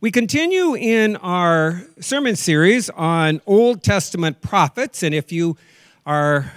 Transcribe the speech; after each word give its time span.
We 0.00 0.10
continue 0.10 0.74
in 0.74 1.16
our 1.16 1.82
sermon 2.00 2.34
series 2.34 2.90
on 2.90 3.40
Old 3.46 3.82
Testament 3.82 4.40
prophets, 4.40 5.02
and 5.02 5.14
if 5.14 5.30
you 5.30 5.56
are 6.04 6.52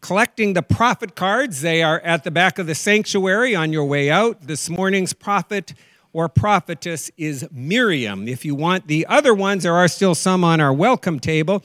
collecting 0.00 0.52
the 0.52 0.62
prophet 0.62 1.14
cards, 1.14 1.62
they 1.62 1.82
are 1.82 2.00
at 2.00 2.24
the 2.24 2.30
back 2.30 2.58
of 2.58 2.66
the 2.66 2.74
sanctuary 2.74 3.54
on 3.54 3.72
your 3.72 3.84
way 3.86 4.10
out. 4.10 4.42
This 4.42 4.68
morning's 4.68 5.12
prophet 5.14 5.72
or 6.12 6.28
prophetess 6.28 7.10
is 7.16 7.48
Miriam. 7.50 8.28
If 8.28 8.44
you 8.44 8.54
want 8.54 8.86
the 8.86 9.06
other 9.06 9.34
ones, 9.34 9.62
there 9.62 9.74
are 9.74 9.88
still 9.88 10.14
some 10.14 10.44
on 10.44 10.60
our 10.60 10.72
welcome 10.72 11.20
table. 11.20 11.62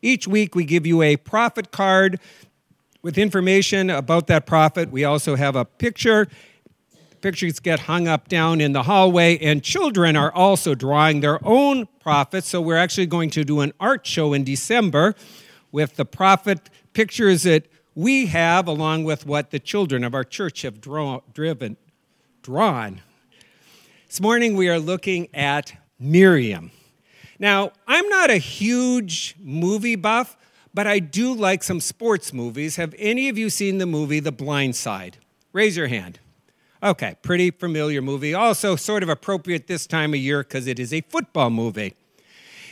Each 0.00 0.26
week 0.26 0.54
we 0.54 0.64
give 0.64 0.86
you 0.86 1.02
a 1.02 1.16
prophet 1.16 1.70
card 1.70 2.18
with 3.02 3.18
information 3.18 3.90
about 3.90 4.26
that 4.28 4.46
prophet. 4.46 4.90
We 4.90 5.04
also 5.04 5.36
have 5.36 5.54
a 5.54 5.64
picture 5.64 6.28
pictures 7.22 7.60
get 7.60 7.80
hung 7.80 8.08
up 8.08 8.28
down 8.28 8.60
in 8.60 8.72
the 8.72 8.82
hallway, 8.82 9.38
and 9.38 9.62
children 9.62 10.16
are 10.16 10.32
also 10.32 10.74
drawing 10.74 11.20
their 11.20 11.38
own 11.46 11.86
prophets. 12.00 12.48
So 12.48 12.60
we're 12.60 12.76
actually 12.76 13.06
going 13.06 13.30
to 13.30 13.44
do 13.44 13.60
an 13.60 13.72
art 13.80 14.06
show 14.06 14.32
in 14.32 14.44
December 14.44 15.14
with 15.70 15.96
the 15.96 16.04
prophet 16.04 16.68
pictures 16.92 17.44
that 17.44 17.66
we 17.94 18.26
have, 18.26 18.66
along 18.66 19.04
with 19.04 19.24
what 19.24 19.50
the 19.50 19.58
children 19.58 20.04
of 20.04 20.14
our 20.14 20.24
church 20.24 20.62
have 20.62 20.80
draw, 20.80 21.20
driven, 21.32 21.76
drawn. 22.42 23.00
This 24.08 24.20
morning 24.20 24.56
we 24.56 24.68
are 24.68 24.78
looking 24.78 25.28
at 25.34 25.72
Miriam. 25.98 26.70
Now, 27.38 27.72
I'm 27.86 28.08
not 28.08 28.30
a 28.30 28.36
huge 28.36 29.36
movie 29.40 29.96
buff, 29.96 30.36
but 30.74 30.86
I 30.86 30.98
do 30.98 31.34
like 31.34 31.62
some 31.62 31.80
sports 31.80 32.32
movies. 32.32 32.76
Have 32.76 32.94
any 32.98 33.28
of 33.28 33.38
you 33.38 33.50
seen 33.50 33.78
the 33.78 33.86
movie 33.86 34.20
The 34.20 34.32
Blind 34.32 34.76
Side? 34.76 35.18
Raise 35.52 35.76
your 35.76 35.88
hand. 35.88 36.18
Okay, 36.84 37.14
pretty 37.22 37.52
familiar 37.52 38.02
movie. 38.02 38.34
Also, 38.34 38.74
sort 38.74 39.04
of 39.04 39.08
appropriate 39.08 39.68
this 39.68 39.86
time 39.86 40.14
of 40.14 40.18
year 40.18 40.42
because 40.42 40.66
it 40.66 40.80
is 40.80 40.92
a 40.92 41.00
football 41.02 41.48
movie. 41.48 41.94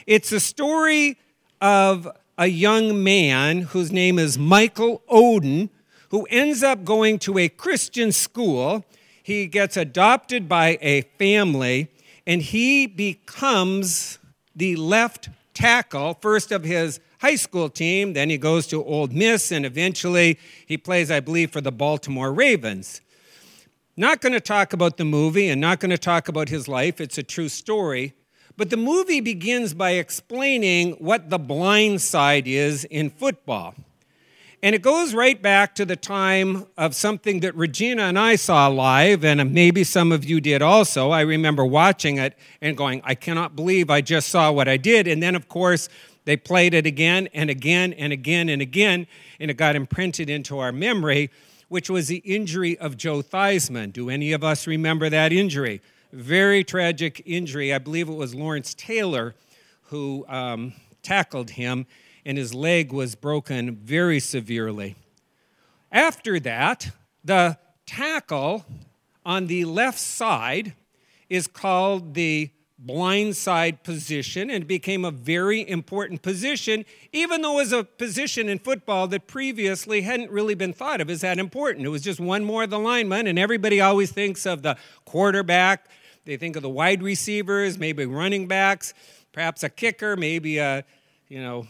It's 0.05 0.33
a 0.33 0.41
story 0.41 1.17
of 1.61 2.09
a 2.37 2.49
young 2.49 3.05
man 3.05 3.61
whose 3.61 3.93
name 3.93 4.19
is 4.19 4.37
Michael 4.37 5.03
Oden, 5.09 5.69
who 6.09 6.27
ends 6.29 6.65
up 6.65 6.85
going 6.85 7.21
to 7.21 7.39
a 7.39 7.49
Christian 7.49 8.11
school. 8.11 8.85
He 9.23 9.47
gets 9.47 9.77
adopted 9.77 10.49
by 10.49 10.77
a 10.81 11.03
family, 11.17 11.89
and 12.27 12.43
he 12.43 12.89
becomes 12.89 14.19
the 14.57 14.75
left 14.75 15.29
tackle, 15.55 16.19
first 16.21 16.51
of 16.51 16.65
his 16.65 16.99
high 17.21 17.37
school 17.37 17.69
team, 17.69 18.15
then 18.15 18.29
he 18.29 18.39
goes 18.39 18.67
to 18.69 18.83
Ole 18.83 19.07
Miss, 19.07 19.53
and 19.53 19.65
eventually 19.65 20.37
he 20.67 20.77
plays, 20.77 21.13
I 21.13 21.21
believe, 21.21 21.53
for 21.53 21.61
the 21.61 21.71
Baltimore 21.71 22.33
Ravens. 22.33 23.03
Not 24.01 24.23
going 24.23 24.33
to 24.33 24.41
talk 24.41 24.73
about 24.73 24.97
the 24.97 25.05
movie 25.05 25.51
and 25.51 25.61
not 25.61 25.79
going 25.79 25.91
to 25.91 25.99
talk 25.99 26.29
about 26.29 26.49
his 26.49 26.67
life, 26.69 27.03
it's 27.03 27.19
a 27.19 27.23
true 27.23 27.51
story. 27.51 28.15
But 28.57 28.71
the 28.71 28.79
movie 28.79 29.21
begins 29.21 29.75
by 29.75 29.91
explaining 29.91 30.93
what 30.93 31.29
the 31.29 31.39
blind 31.39 32.01
side 32.01 32.49
is 32.49 32.85
in 32.85 33.11
football. 33.11 33.75
And 34.63 34.75
it 34.75 34.81
goes 34.81 35.13
right 35.13 35.41
back 35.41 35.75
to 35.75 35.85
the 35.85 35.97
time 35.97 36.67
of 36.79 36.95
something 36.95 37.41
that 37.41 37.55
Regina 37.55 38.05
and 38.05 38.19
I 38.19 38.37
saw 38.37 38.69
live, 38.69 39.23
and 39.23 39.53
maybe 39.53 39.85
some 39.85 40.13
of 40.13 40.25
you 40.25 40.41
did 40.41 40.63
also. 40.63 41.11
I 41.11 41.21
remember 41.21 41.67
watching 41.67 42.17
it 42.17 42.39
and 42.63 42.79
going, 42.79 43.03
I 43.05 43.15
cannot 43.15 43.55
believe 43.55 43.91
I 43.91 44.01
just 44.01 44.31
saw 44.31 44.51
what 44.51 44.67
I 44.67 44.79
did. 44.79 45.09
And 45.09 45.23
then, 45.23 45.35
of 45.35 45.47
course, 45.47 45.91
they 46.25 46.39
played 46.39 46.73
it 46.73 46.87
again 46.87 47.29
and 47.35 47.51
again 47.51 47.93
and 47.93 48.15
again 48.15 48.49
and 48.49 48.63
again, 48.63 49.07
and 49.39 49.51
it 49.51 49.59
got 49.59 49.77
imprinted 49.77 50.31
into 50.31 50.59
our 50.59 50.73
memory 50.73 51.31
which 51.71 51.89
was 51.89 52.09
the 52.09 52.17
injury 52.19 52.77
of 52.79 52.97
Joe 52.97 53.23
Theismann. 53.23 53.93
Do 53.93 54.11
any 54.11 54.33
of 54.33 54.43
us 54.43 54.67
remember 54.67 55.09
that 55.09 55.33
injury? 55.33 55.81
Very 56.13 56.65
tragic 56.65 57.23
injury. 57.25 57.73
I 57.73 57.79
believe 57.79 58.09
it 58.09 58.15
was 58.15 58.35
Lawrence 58.35 58.75
Taylor 58.75 59.37
who 59.83 60.27
um, 60.29 60.73
tackled 61.05 61.51
him, 61.51 61.87
and 62.25 62.37
his 62.37 62.53
leg 62.53 62.93
was 62.93 63.15
broken 63.15 63.77
very 63.77 64.19
severely. 64.19 64.97
After 65.93 66.41
that, 66.41 66.91
the 67.23 67.57
tackle 67.87 68.65
on 69.25 69.47
the 69.47 69.65
left 69.65 70.01
side 70.01 70.75
is 71.29 71.47
called 71.47 72.15
the 72.15 72.51
blindside 72.85 73.83
position 73.83 74.51
and 74.51 74.67
became 74.67 75.05
a 75.05 75.11
very 75.11 75.69
important 75.69 76.23
position, 76.23 76.85
even 77.13 77.43
though 77.43 77.53
it 77.53 77.63
was 77.63 77.73
a 77.73 77.85
position 77.85 78.49
in 78.49 78.59
football 78.59 79.07
that 79.09 79.27
previously 79.27 80.01
hadn't 80.01 80.31
really 80.31 80.55
been 80.55 80.73
thought 80.73 81.01
of 81.01 81.11
as 81.11 81.21
that 81.21 81.39
important. 81.39 81.85
It 81.85 81.91
was 81.91 82.03
just 82.03 82.21
one 82.21 82.45
more 82.45 82.63
of 82.65 82.71
the 82.71 82.79
linemen, 82.79 83.27
and 83.27 83.39
everybody 83.39 83.81
always 83.81 84.11
thinks 84.11 84.47
of 84.47 84.63
the 84.63 84.77
quarterback. 85.05 85.89
They 86.25 86.37
think 86.37 86.57
of 86.57 86.63
the 86.63 86.71
wide 86.71 87.03
receivers, 87.03 87.79
maybe 87.79 88.07
running 88.07 88.47
backs, 88.47 88.95
perhaps 89.33 89.63
a 89.63 89.69
kicker, 89.69 90.17
maybe 90.17 90.59
a, 90.59 90.85
you 91.29 91.43
know, 91.43 91.67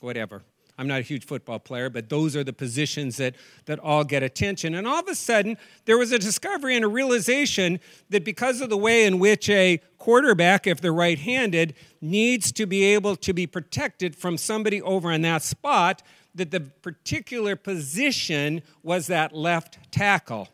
whatever. 0.00 0.42
I'm 0.80 0.88
not 0.88 1.00
a 1.00 1.02
huge 1.02 1.26
football 1.26 1.58
player, 1.58 1.90
but 1.90 2.08
those 2.08 2.34
are 2.34 2.42
the 2.42 2.54
positions 2.54 3.18
that, 3.18 3.34
that 3.66 3.78
all 3.80 4.02
get 4.02 4.22
attention. 4.22 4.74
And 4.74 4.86
all 4.86 5.00
of 5.00 5.08
a 5.08 5.14
sudden, 5.14 5.58
there 5.84 5.98
was 5.98 6.10
a 6.10 6.18
discovery 6.18 6.74
and 6.74 6.86
a 6.86 6.88
realization 6.88 7.80
that 8.08 8.24
because 8.24 8.62
of 8.62 8.70
the 8.70 8.78
way 8.78 9.04
in 9.04 9.18
which 9.18 9.50
a 9.50 9.78
quarterback, 10.10 10.66
if 10.66 10.80
they're 10.80 10.92
right 10.92 11.20
handed, 11.20 11.72
needs 12.00 12.50
to 12.50 12.66
be 12.66 12.82
able 12.82 13.14
to 13.14 13.32
be 13.32 13.46
protected 13.46 14.16
from 14.16 14.36
somebody 14.36 14.82
over 14.82 15.12
in 15.12 15.22
that 15.22 15.40
spot, 15.40 16.02
that 16.34 16.50
the 16.50 16.58
particular 16.58 17.54
position 17.54 18.60
was 18.82 19.06
that 19.06 19.32
left 19.32 19.78
tackle, 19.92 20.48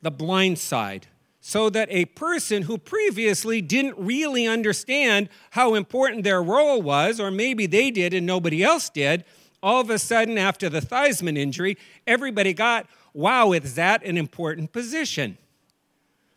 the 0.00 0.10
blind 0.10 0.58
side 0.58 1.06
so 1.40 1.68
that 1.68 1.86
a 1.90 2.06
person 2.06 2.62
who 2.62 2.78
previously 2.78 3.60
didn't 3.60 3.94
really 3.98 4.46
understand 4.46 5.28
how 5.50 5.74
important 5.74 6.24
their 6.24 6.42
role 6.42 6.80
was, 6.80 7.20
or 7.20 7.30
maybe 7.30 7.66
they 7.66 7.90
did 7.90 8.14
and 8.14 8.26
nobody 8.26 8.62
else 8.62 8.88
did, 8.88 9.22
all 9.62 9.82
of 9.82 9.90
a 9.90 9.98
sudden, 9.98 10.38
after 10.38 10.70
the 10.70 10.80
Theismann 10.80 11.36
injury, 11.36 11.76
everybody 12.06 12.54
got, 12.54 12.86
wow, 13.12 13.52
is 13.52 13.74
that 13.74 14.02
an 14.02 14.16
important 14.16 14.72
position? 14.72 15.36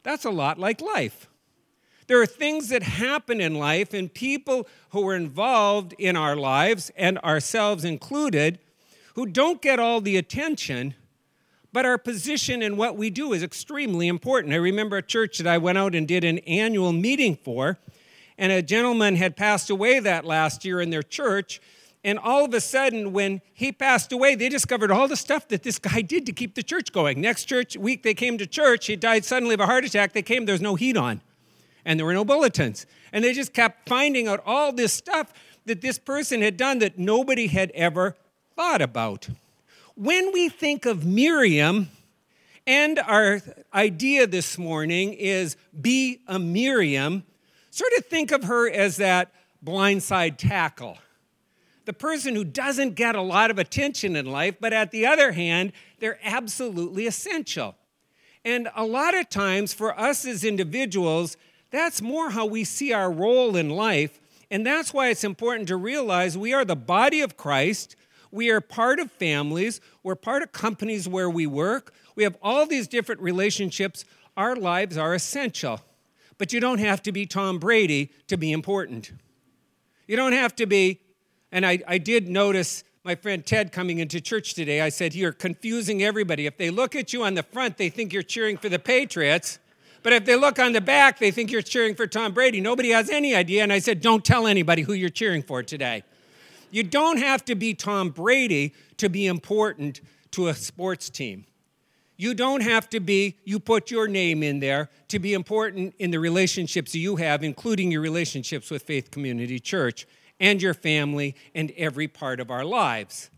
That's 0.03 0.25
a 0.25 0.29
lot 0.29 0.59
like 0.59 0.81
life. 0.81 1.27
There 2.11 2.21
are 2.21 2.25
things 2.25 2.67
that 2.67 2.83
happen 2.83 3.39
in 3.39 3.55
life, 3.55 3.93
and 3.93 4.13
people 4.13 4.67
who 4.89 5.07
are 5.07 5.15
involved 5.15 5.93
in 5.97 6.17
our 6.17 6.35
lives, 6.35 6.91
and 6.97 7.17
ourselves 7.19 7.85
included, 7.85 8.59
who 9.15 9.25
don't 9.25 9.61
get 9.61 9.79
all 9.79 10.01
the 10.01 10.17
attention, 10.17 10.95
but 11.71 11.85
our 11.85 11.97
position 11.97 12.61
in 12.61 12.75
what 12.75 12.97
we 12.97 13.09
do 13.09 13.31
is 13.31 13.43
extremely 13.43 14.09
important. 14.09 14.53
I 14.53 14.57
remember 14.57 14.97
a 14.97 15.01
church 15.01 15.37
that 15.37 15.47
I 15.47 15.57
went 15.57 15.77
out 15.77 15.95
and 15.95 16.05
did 16.05 16.25
an 16.25 16.39
annual 16.39 16.91
meeting 16.91 17.37
for, 17.37 17.79
and 18.37 18.51
a 18.51 18.61
gentleman 18.61 19.15
had 19.15 19.37
passed 19.37 19.69
away 19.69 20.01
that 20.01 20.25
last 20.25 20.65
year 20.65 20.81
in 20.81 20.89
their 20.89 21.03
church, 21.03 21.61
and 22.03 22.19
all 22.19 22.43
of 22.43 22.53
a 22.53 22.59
sudden, 22.59 23.13
when 23.13 23.39
he 23.53 23.71
passed 23.71 24.11
away, 24.11 24.35
they 24.35 24.49
discovered 24.49 24.91
all 24.91 25.07
the 25.07 25.15
stuff 25.15 25.47
that 25.47 25.63
this 25.63 25.79
guy 25.79 26.01
did 26.01 26.25
to 26.25 26.33
keep 26.33 26.55
the 26.55 26.63
church 26.63 26.91
going. 26.91 27.21
Next 27.21 27.45
church 27.45 27.77
week, 27.77 28.03
they 28.03 28.13
came 28.13 28.37
to 28.37 28.45
church. 28.45 28.87
He 28.87 28.97
died 28.97 29.23
suddenly 29.23 29.53
of 29.53 29.61
a 29.61 29.65
heart 29.65 29.85
attack. 29.85 30.11
They 30.11 30.21
came, 30.21 30.45
there 30.45 30.55
was 30.55 30.59
no 30.59 30.75
heat 30.75 30.97
on, 30.97 31.21
and 31.85 31.99
there 31.99 32.05
were 32.05 32.13
no 32.13 32.25
bulletins. 32.25 32.85
And 33.11 33.23
they 33.23 33.33
just 33.33 33.53
kept 33.53 33.87
finding 33.87 34.27
out 34.27 34.41
all 34.45 34.71
this 34.71 34.93
stuff 34.93 35.33
that 35.65 35.81
this 35.81 35.99
person 35.99 36.41
had 36.41 36.57
done 36.57 36.79
that 36.79 36.97
nobody 36.97 37.47
had 37.47 37.71
ever 37.71 38.15
thought 38.55 38.81
about. 38.81 39.29
When 39.95 40.31
we 40.31 40.49
think 40.49 40.85
of 40.85 41.05
Miriam, 41.05 41.89
and 42.65 42.99
our 42.99 43.41
idea 43.73 44.27
this 44.27 44.57
morning 44.57 45.13
is 45.13 45.57
be 45.79 46.19
a 46.27 46.39
Miriam, 46.39 47.23
sort 47.69 47.91
of 47.97 48.05
think 48.05 48.31
of 48.31 48.43
her 48.43 48.69
as 48.69 48.97
that 48.97 49.31
blindside 49.63 50.37
tackle 50.37 50.97
the 51.85 51.93
person 51.93 52.35
who 52.35 52.43
doesn't 52.43 52.95
get 52.95 53.15
a 53.15 53.21
lot 53.21 53.51
of 53.51 53.57
attention 53.57 54.15
in 54.15 54.25
life, 54.25 54.55
but 54.59 54.73
at 54.73 54.91
the 54.91 55.05
other 55.05 55.31
hand, 55.31 55.73
they're 55.99 56.19
absolutely 56.23 57.07
essential. 57.07 57.75
And 58.45 58.69
a 58.75 58.85
lot 58.85 59.13
of 59.13 59.29
times 59.29 59.73
for 59.73 59.97
us 59.99 60.25
as 60.25 60.43
individuals, 60.43 61.37
that's 61.71 62.01
more 62.01 62.29
how 62.31 62.45
we 62.45 62.63
see 62.63 62.93
our 62.93 63.11
role 63.11 63.55
in 63.55 63.69
life. 63.69 64.19
And 64.49 64.65
that's 64.65 64.93
why 64.93 65.09
it's 65.09 65.23
important 65.23 65.69
to 65.69 65.77
realize 65.77 66.37
we 66.37 66.53
are 66.53 66.65
the 66.65 66.75
body 66.75 67.21
of 67.21 67.37
Christ. 67.37 67.95
We 68.31 68.49
are 68.49 68.61
part 68.61 68.99
of 68.99 69.11
families. 69.11 69.79
We're 70.03 70.15
part 70.15 70.43
of 70.43 70.51
companies 70.51 71.07
where 71.07 71.29
we 71.29 71.47
work. 71.47 71.93
We 72.15 72.23
have 72.23 72.37
all 72.41 72.65
these 72.65 72.87
different 72.87 73.21
relationships. 73.21 74.03
Our 74.35 74.55
lives 74.55 74.97
are 74.97 75.13
essential. 75.13 75.81
But 76.37 76.51
you 76.51 76.59
don't 76.59 76.79
have 76.79 77.01
to 77.03 77.11
be 77.11 77.25
Tom 77.25 77.59
Brady 77.59 78.11
to 78.27 78.35
be 78.35 78.51
important. 78.51 79.11
You 80.07 80.17
don't 80.17 80.33
have 80.33 80.55
to 80.57 80.65
be 80.65 80.99
and 81.51 81.65
I, 81.65 81.79
I 81.87 81.97
did 81.97 82.29
notice 82.29 82.83
my 83.03 83.15
friend 83.15 83.45
Ted 83.45 83.71
coming 83.71 83.99
into 83.99 84.21
church 84.21 84.53
today. 84.53 84.81
I 84.81 84.89
said, 84.89 85.13
You're 85.13 85.33
confusing 85.33 86.03
everybody. 86.03 86.45
If 86.45 86.57
they 86.57 86.69
look 86.69 86.95
at 86.95 87.13
you 87.13 87.23
on 87.23 87.33
the 87.33 87.43
front, 87.43 87.77
they 87.77 87.89
think 87.89 88.13
you're 88.13 88.23
cheering 88.23 88.57
for 88.57 88.69
the 88.69 88.79
Patriots. 88.79 89.59
But 90.03 90.13
if 90.13 90.25
they 90.25 90.35
look 90.35 90.57
on 90.57 90.73
the 90.73 90.81
back, 90.81 91.19
they 91.19 91.31
think 91.31 91.51
you're 91.51 91.61
cheering 91.61 91.95
for 91.95 92.07
Tom 92.07 92.33
Brady. 92.33 92.59
Nobody 92.59 92.89
has 92.89 93.09
any 93.09 93.35
idea. 93.35 93.63
And 93.63 93.71
I 93.71 93.79
said, 93.79 94.01
Don't 94.01 94.25
tell 94.25 94.47
anybody 94.47 94.81
who 94.81 94.93
you're 94.93 95.09
cheering 95.09 95.43
for 95.43 95.61
today. 95.61 96.03
You 96.71 96.83
don't 96.83 97.17
have 97.17 97.43
to 97.45 97.55
be 97.55 97.73
Tom 97.73 98.09
Brady 98.09 98.73
to 98.97 99.09
be 99.09 99.27
important 99.27 100.01
to 100.31 100.47
a 100.47 100.53
sports 100.53 101.09
team. 101.09 101.45
You 102.15 102.33
don't 102.33 102.61
have 102.61 102.89
to 102.91 102.99
be, 102.99 103.37
you 103.45 103.59
put 103.59 103.89
your 103.89 104.07
name 104.07 104.43
in 104.43 104.59
there 104.59 104.89
to 105.07 105.19
be 105.19 105.33
important 105.33 105.95
in 105.97 106.11
the 106.11 106.19
relationships 106.19 106.93
you 106.93 107.15
have, 107.15 107.43
including 107.43 107.91
your 107.91 108.01
relationships 108.01 108.69
with 108.69 108.83
Faith 108.83 109.11
Community 109.11 109.59
Church 109.59 110.05
and 110.39 110.61
your 110.61 110.73
family 110.73 111.35
and 111.55 111.71
every 111.77 112.07
part 112.07 112.39
of 112.39 112.51
our 112.51 112.63
lives. 112.63 113.29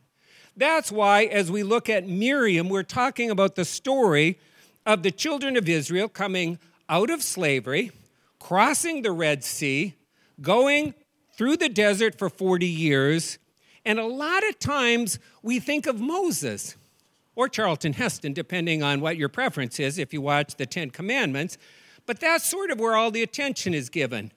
That's 0.55 0.91
why, 0.91 1.23
as 1.23 1.49
we 1.49 1.63
look 1.63 1.89
at 1.89 2.07
Miriam, 2.07 2.69
we're 2.69 2.83
talking 2.83 3.31
about 3.31 3.55
the 3.55 3.65
story 3.65 4.37
of 4.85 5.03
the 5.03 5.11
children 5.11 5.57
of 5.57 5.69
Israel 5.69 6.09
coming 6.09 6.59
out 6.89 7.09
of 7.09 7.23
slavery, 7.23 7.91
crossing 8.39 9.01
the 9.01 9.11
Red 9.11 9.43
Sea, 9.43 9.95
going 10.41 10.93
through 11.35 11.57
the 11.57 11.69
desert 11.69 12.17
for 12.17 12.29
40 12.29 12.65
years. 12.65 13.39
And 13.85 13.99
a 13.99 14.05
lot 14.05 14.47
of 14.47 14.59
times 14.59 15.19
we 15.41 15.59
think 15.59 15.87
of 15.87 15.99
Moses 15.99 16.75
or 17.35 17.49
Charlton 17.49 17.93
Heston, 17.93 18.33
depending 18.33 18.83
on 18.83 19.01
what 19.01 19.17
your 19.17 19.29
preference 19.29 19.79
is 19.79 19.97
if 19.97 20.13
you 20.13 20.21
watch 20.21 20.55
the 20.55 20.65
Ten 20.65 20.89
Commandments. 20.89 21.57
But 22.05 22.19
that's 22.19 22.45
sort 22.45 22.69
of 22.69 22.79
where 22.79 22.95
all 22.95 23.11
the 23.11 23.23
attention 23.23 23.73
is 23.73 23.89
given. 23.89 24.31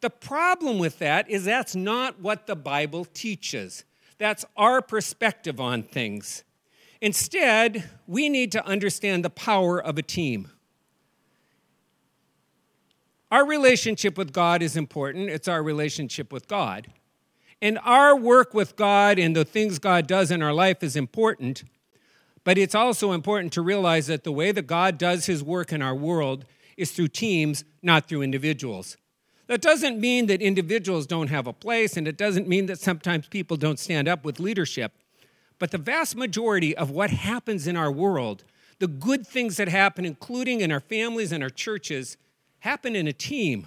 The 0.00 0.10
problem 0.10 0.78
with 0.78 0.98
that 1.00 1.28
is 1.28 1.44
that's 1.44 1.74
not 1.74 2.20
what 2.20 2.46
the 2.46 2.54
Bible 2.54 3.04
teaches. 3.04 3.84
That's 4.18 4.44
our 4.56 4.80
perspective 4.80 5.60
on 5.60 5.82
things. 5.82 6.44
Instead, 7.00 7.88
we 8.06 8.28
need 8.28 8.50
to 8.52 8.66
understand 8.66 9.24
the 9.24 9.30
power 9.30 9.80
of 9.80 9.98
a 9.98 10.02
team. 10.02 10.50
Our 13.30 13.46
relationship 13.46 14.16
with 14.16 14.32
God 14.32 14.62
is 14.62 14.76
important, 14.76 15.28
it's 15.28 15.48
our 15.48 15.62
relationship 15.62 16.32
with 16.32 16.48
God. 16.48 16.88
And 17.60 17.78
our 17.84 18.16
work 18.16 18.54
with 18.54 18.76
God 18.76 19.18
and 19.18 19.34
the 19.34 19.44
things 19.44 19.78
God 19.78 20.06
does 20.06 20.30
in 20.30 20.42
our 20.42 20.52
life 20.52 20.82
is 20.82 20.96
important, 20.96 21.64
but 22.44 22.56
it's 22.56 22.74
also 22.74 23.12
important 23.12 23.52
to 23.54 23.62
realize 23.62 24.06
that 24.06 24.24
the 24.24 24.32
way 24.32 24.52
that 24.52 24.66
God 24.66 24.96
does 24.96 25.26
his 25.26 25.42
work 25.42 25.72
in 25.72 25.82
our 25.82 25.94
world 25.94 26.44
is 26.76 26.92
through 26.92 27.08
teams, 27.08 27.64
not 27.82 28.08
through 28.08 28.22
individuals. 28.22 28.96
That 29.48 29.60
doesn't 29.60 29.98
mean 29.98 30.26
that 30.26 30.40
individuals 30.40 31.06
don't 31.06 31.28
have 31.28 31.46
a 31.46 31.52
place, 31.52 31.96
and 31.96 32.06
it 32.06 32.16
doesn't 32.16 32.46
mean 32.46 32.66
that 32.66 32.80
sometimes 32.80 33.26
people 33.26 33.56
don't 33.56 33.78
stand 33.78 34.06
up 34.06 34.24
with 34.24 34.38
leadership. 34.38 34.92
But 35.58 35.70
the 35.70 35.78
vast 35.78 36.16
majority 36.16 36.76
of 36.76 36.90
what 36.90 37.10
happens 37.10 37.66
in 37.66 37.76
our 37.76 37.90
world, 37.90 38.44
the 38.78 38.86
good 38.86 39.26
things 39.26 39.56
that 39.56 39.68
happen, 39.68 40.04
including 40.04 40.60
in 40.60 40.70
our 40.70 40.80
families 40.80 41.32
and 41.32 41.42
our 41.42 41.50
churches, 41.50 42.16
happen 42.60 42.94
in 42.94 43.06
a 43.06 43.12
team. 43.12 43.66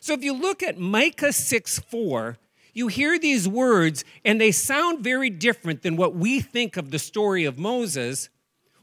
So 0.00 0.14
if 0.14 0.22
you 0.22 0.32
look 0.32 0.62
at 0.62 0.78
Micah 0.78 1.32
6 1.32 1.78
4, 1.78 2.38
you 2.72 2.88
hear 2.88 3.18
these 3.18 3.48
words, 3.48 4.04
and 4.24 4.40
they 4.40 4.52
sound 4.52 5.04
very 5.04 5.28
different 5.28 5.82
than 5.82 5.96
what 5.96 6.14
we 6.14 6.40
think 6.40 6.76
of 6.76 6.90
the 6.90 6.98
story 6.98 7.44
of 7.44 7.58
Moses. 7.58 8.28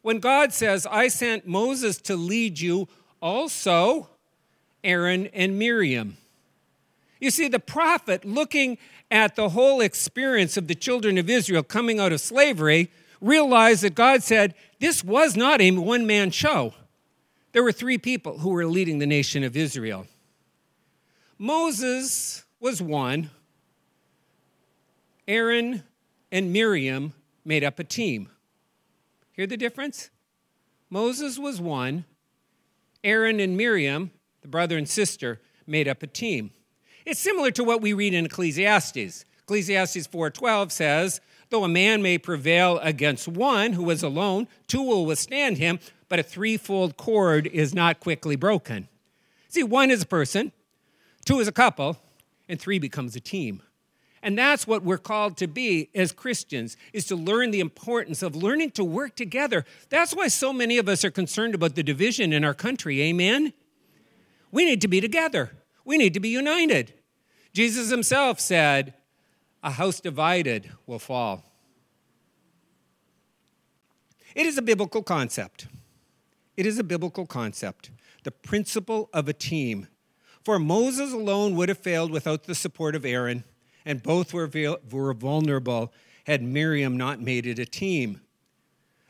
When 0.02 0.20
God 0.20 0.54
says, 0.54 0.86
I 0.86 1.08
sent 1.08 1.48
Moses 1.48 1.98
to 2.02 2.16
lead 2.16 2.60
you, 2.60 2.88
also 3.22 4.10
Aaron 4.84 5.28
and 5.28 5.58
Miriam. 5.58 6.18
You 7.20 7.32
see, 7.32 7.48
the 7.48 7.60
prophet, 7.60 8.26
looking 8.26 8.78
at 9.10 9.36
the 9.36 9.50
whole 9.50 9.82
experience 9.82 10.58
of 10.58 10.68
the 10.68 10.76
children 10.76 11.18
of 11.18 11.30
Israel 11.30 11.64
coming 11.64 12.00
out 12.00 12.12
of 12.12 12.22
slavery, 12.22 12.92
realized 13.22 13.84
that 13.84 13.96
God 13.96 14.24
said, 14.24 14.54
This 14.80 15.04
was 15.04 15.36
not 15.36 15.62
a 15.62 15.72
one 15.72 16.06
man 16.06 16.32
show. 16.32 16.74
There 17.54 17.64
were 17.64 17.72
three 17.72 17.98
people 17.98 18.40
who 18.40 18.50
were 18.50 18.66
leading 18.66 19.00
the 19.00 19.08
nation 19.08 19.44
of 19.44 19.58
Israel. 19.58 20.06
Moses 21.40 22.44
was 22.60 22.82
one, 22.82 23.30
Aaron 25.28 25.84
and 26.32 26.54
Miriam 26.54 27.14
made 27.46 27.64
up 27.64 27.80
a 27.80 27.84
team. 27.84 28.30
Hear 29.32 29.48
the 29.48 29.58
difference? 29.58 30.10
Moses 30.90 31.38
was 31.38 31.62
one, 31.62 32.06
Aaron 33.04 33.40
and 33.40 33.56
Miriam, 33.56 34.12
the 34.42 34.48
brother 34.48 34.78
and 34.78 34.88
sister, 34.88 35.40
made 35.66 35.88
up 35.88 36.02
a 36.02 36.08
team. 36.08 36.52
It's 37.08 37.22
similar 37.22 37.52
to 37.52 37.64
what 37.64 37.82
we 37.82 37.94
read 37.94 38.14
in 38.14 38.26
Ecclesiastes. 38.26 39.24
Ecclesiastes 39.44 40.08
4:12 40.08 40.74
says, 40.74 41.22
"Though 41.50 41.64
a 41.64 41.70
man 41.70 42.02
may 42.02 42.18
prevail 42.18 42.80
against 42.80 43.30
one 43.30 43.72
who 43.72 43.90
is 43.92 44.04
alone, 44.04 44.50
two 44.68 44.82
will 44.82 45.06
withstand 45.06 45.58
him, 45.58 45.80
but 46.10 46.20
a 46.20 46.24
threefold 46.24 46.98
cord 46.98 47.48
is 47.48 47.74
not 47.74 48.02
quickly 48.02 48.36
broken." 48.36 48.90
See, 49.48 49.64
one 49.64 49.90
is 49.90 50.02
a 50.02 50.06
person, 50.06 50.52
two 51.24 51.40
is 51.40 51.48
a 51.48 51.54
couple, 51.54 51.98
and 52.50 52.60
three 52.60 52.78
becomes 52.78 53.16
a 53.16 53.22
team. 53.22 53.62
And 54.22 54.38
that's 54.38 54.68
what 54.68 54.84
we're 54.84 54.98
called 54.98 55.38
to 55.38 55.48
be 55.48 55.88
as 55.96 56.12
Christians 56.12 56.76
is 56.92 57.06
to 57.06 57.16
learn 57.16 57.52
the 57.52 57.62
importance 57.62 58.22
of 58.22 58.36
learning 58.36 58.72
to 58.72 58.84
work 58.84 59.16
together. 59.16 59.64
That's 59.88 60.14
why 60.14 60.28
so 60.28 60.52
many 60.52 60.78
of 60.78 60.90
us 60.90 61.06
are 61.06 61.12
concerned 61.12 61.56
about 61.56 61.76
the 61.76 61.84
division 61.84 62.34
in 62.34 62.44
our 62.44 62.54
country. 62.54 63.00
Amen. 63.00 63.54
We 64.52 64.66
need 64.66 64.82
to 64.82 64.90
be 64.90 65.00
together. 65.00 65.54
We 65.86 65.98
need 65.98 66.14
to 66.16 66.20
be 66.20 66.28
united. 66.28 66.96
Jesus 67.58 67.90
himself 67.90 68.40
said, 68.40 68.94
A 69.64 69.72
house 69.72 70.00
divided 70.00 70.70
will 70.86 71.00
fall. 71.00 71.44
It 74.36 74.46
is 74.46 74.60
a 74.60 74.62
biblical 74.62 75.02
concept. 75.02 75.66
It 76.56 76.68
is 76.68 76.78
a 76.78 76.84
biblical 76.84 77.26
concept. 77.26 77.90
The 78.22 78.30
principle 78.30 79.10
of 79.12 79.28
a 79.28 79.34
team. 79.34 79.88
For 80.44 80.60
Moses 80.60 81.12
alone 81.12 81.56
would 81.56 81.68
have 81.70 81.80
failed 81.80 82.12
without 82.12 82.44
the 82.44 82.54
support 82.54 82.94
of 82.94 83.04
Aaron, 83.04 83.44
and 83.86 84.04
both 84.04 84.36
were, 84.36 84.48
were 84.92 85.14
vulnerable 85.16 85.92
had 86.28 86.44
Miriam 86.44 86.96
not 86.96 87.24
made 87.24 87.48
it 87.48 87.58
a 87.58 87.66
team. 87.66 88.22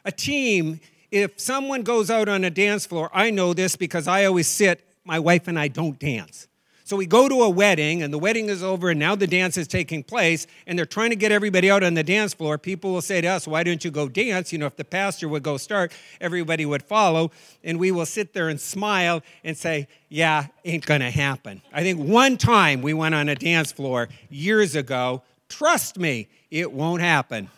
A 0.06 0.12
team, 0.14 0.80
if 1.12 1.38
someone 1.38 1.82
goes 1.82 2.10
out 2.10 2.30
on 2.30 2.46
a 2.46 2.50
dance 2.50 2.86
floor, 2.86 3.10
I 3.14 3.30
know 3.30 3.54
this 3.54 3.76
because 3.76 4.08
I 4.08 4.24
always 4.24 4.48
sit, 4.48 4.88
my 5.04 5.20
wife 5.20 5.50
and 5.50 5.60
I 5.60 5.68
don't 5.68 6.00
dance. 6.00 6.48
So 6.88 6.96
we 6.96 7.06
go 7.06 7.28
to 7.28 7.42
a 7.42 7.50
wedding, 7.50 8.02
and 8.02 8.14
the 8.14 8.18
wedding 8.18 8.48
is 8.48 8.64
over, 8.64 8.92
and 8.92 8.98
now 8.98 9.14
the 9.14 9.28
dance 9.28 9.58
is 9.58 9.68
taking 9.68 10.04
place, 10.04 10.48
and 10.66 10.80
they're 10.80 10.86
trying 10.86 11.10
to 11.10 11.18
get 11.18 11.34
everybody 11.34 11.70
out 11.70 11.84
on 11.84 11.96
the 11.96 12.04
dance 12.04 12.34
floor. 12.34 12.58
People 12.58 12.94
will 12.94 13.02
say 13.02 13.20
to 13.20 13.28
us, 13.28 13.46
Why 13.46 13.64
don't 13.64 13.84
you 13.84 13.92
go 13.92 14.08
dance? 14.08 14.54
You 14.54 14.60
know, 14.60 14.68
if 14.68 14.78
the 14.78 14.86
pastor 14.86 15.28
would 15.28 15.44
go 15.44 15.58
start, 15.58 15.92
everybody 16.22 16.66
would 16.66 16.82
follow, 16.82 17.32
and 17.62 17.78
we 17.78 17.92
will 17.92 18.06
sit 18.06 18.32
there 18.32 18.48
and 18.48 18.58
smile 18.58 19.22
and 19.44 19.58
say, 19.58 19.90
Yeah, 20.08 20.48
ain't 20.64 20.86
gonna 20.86 21.12
happen. 21.12 21.62
I 21.74 21.84
think 21.84 22.00
one 22.00 22.38
time 22.38 22.82
we 22.82 22.94
went 22.94 23.16
on 23.16 23.28
a 23.28 23.36
dance 23.36 23.74
floor 23.74 24.08
years 24.30 24.74
ago. 24.74 25.24
Trust 25.50 26.00
me, 26.00 26.30
it 26.52 26.72
won't 26.72 27.02
happen. 27.02 27.50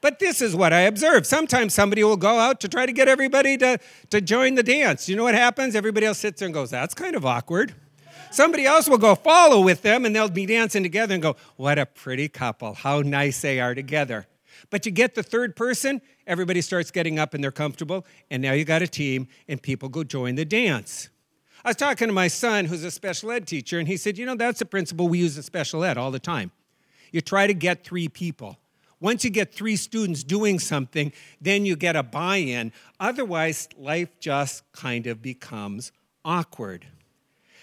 But 0.00 0.18
this 0.18 0.42
is 0.42 0.54
what 0.54 0.72
I 0.72 0.80
observe. 0.82 1.26
Sometimes 1.26 1.74
somebody 1.74 2.04
will 2.04 2.16
go 2.16 2.38
out 2.38 2.60
to 2.60 2.68
try 2.68 2.86
to 2.86 2.92
get 2.92 3.08
everybody 3.08 3.56
to, 3.58 3.78
to 4.10 4.20
join 4.20 4.54
the 4.54 4.62
dance. 4.62 5.08
You 5.08 5.16
know 5.16 5.24
what 5.24 5.34
happens? 5.34 5.74
Everybody 5.74 6.06
else 6.06 6.18
sits 6.18 6.40
there 6.40 6.46
and 6.46 6.54
goes, 6.54 6.70
That's 6.70 6.94
kind 6.94 7.16
of 7.16 7.24
awkward. 7.24 7.74
Somebody 8.30 8.66
else 8.66 8.88
will 8.88 8.98
go 8.98 9.14
follow 9.14 9.60
with 9.60 9.82
them 9.82 10.04
and 10.04 10.14
they'll 10.14 10.28
be 10.28 10.46
dancing 10.46 10.82
together 10.82 11.14
and 11.14 11.22
go, 11.22 11.36
What 11.56 11.78
a 11.78 11.86
pretty 11.86 12.28
couple. 12.28 12.74
How 12.74 13.00
nice 13.00 13.40
they 13.40 13.60
are 13.60 13.74
together. 13.74 14.26
But 14.70 14.86
you 14.86 14.92
get 14.92 15.14
the 15.14 15.22
third 15.22 15.54
person, 15.54 16.00
everybody 16.26 16.60
starts 16.60 16.90
getting 16.90 17.18
up 17.18 17.34
and 17.34 17.42
they're 17.42 17.52
comfortable, 17.52 18.06
and 18.30 18.42
now 18.42 18.52
you 18.52 18.64
got 18.64 18.82
a 18.82 18.88
team 18.88 19.28
and 19.48 19.60
people 19.60 19.88
go 19.88 20.02
join 20.02 20.34
the 20.34 20.44
dance. 20.44 21.08
I 21.64 21.70
was 21.70 21.76
talking 21.76 22.06
to 22.06 22.14
my 22.14 22.28
son 22.28 22.66
who's 22.66 22.84
a 22.84 22.90
special 22.90 23.32
ed 23.32 23.46
teacher, 23.46 23.78
and 23.78 23.88
he 23.88 23.96
said, 23.96 24.18
You 24.18 24.26
know, 24.26 24.36
that's 24.36 24.60
a 24.60 24.66
principle 24.66 25.08
we 25.08 25.18
use 25.18 25.36
in 25.36 25.42
special 25.42 25.84
ed 25.84 25.98
all 25.98 26.10
the 26.10 26.18
time. 26.18 26.52
You 27.12 27.20
try 27.20 27.46
to 27.46 27.54
get 27.54 27.84
three 27.84 28.08
people. 28.08 28.58
Once 29.00 29.24
you 29.24 29.30
get 29.30 29.52
three 29.52 29.76
students 29.76 30.22
doing 30.22 30.58
something, 30.58 31.12
then 31.40 31.66
you 31.66 31.76
get 31.76 31.96
a 31.96 32.02
buy 32.02 32.36
in. 32.36 32.72
Otherwise, 32.98 33.68
life 33.76 34.08
just 34.20 34.62
kind 34.72 35.06
of 35.06 35.20
becomes 35.20 35.92
awkward. 36.24 36.86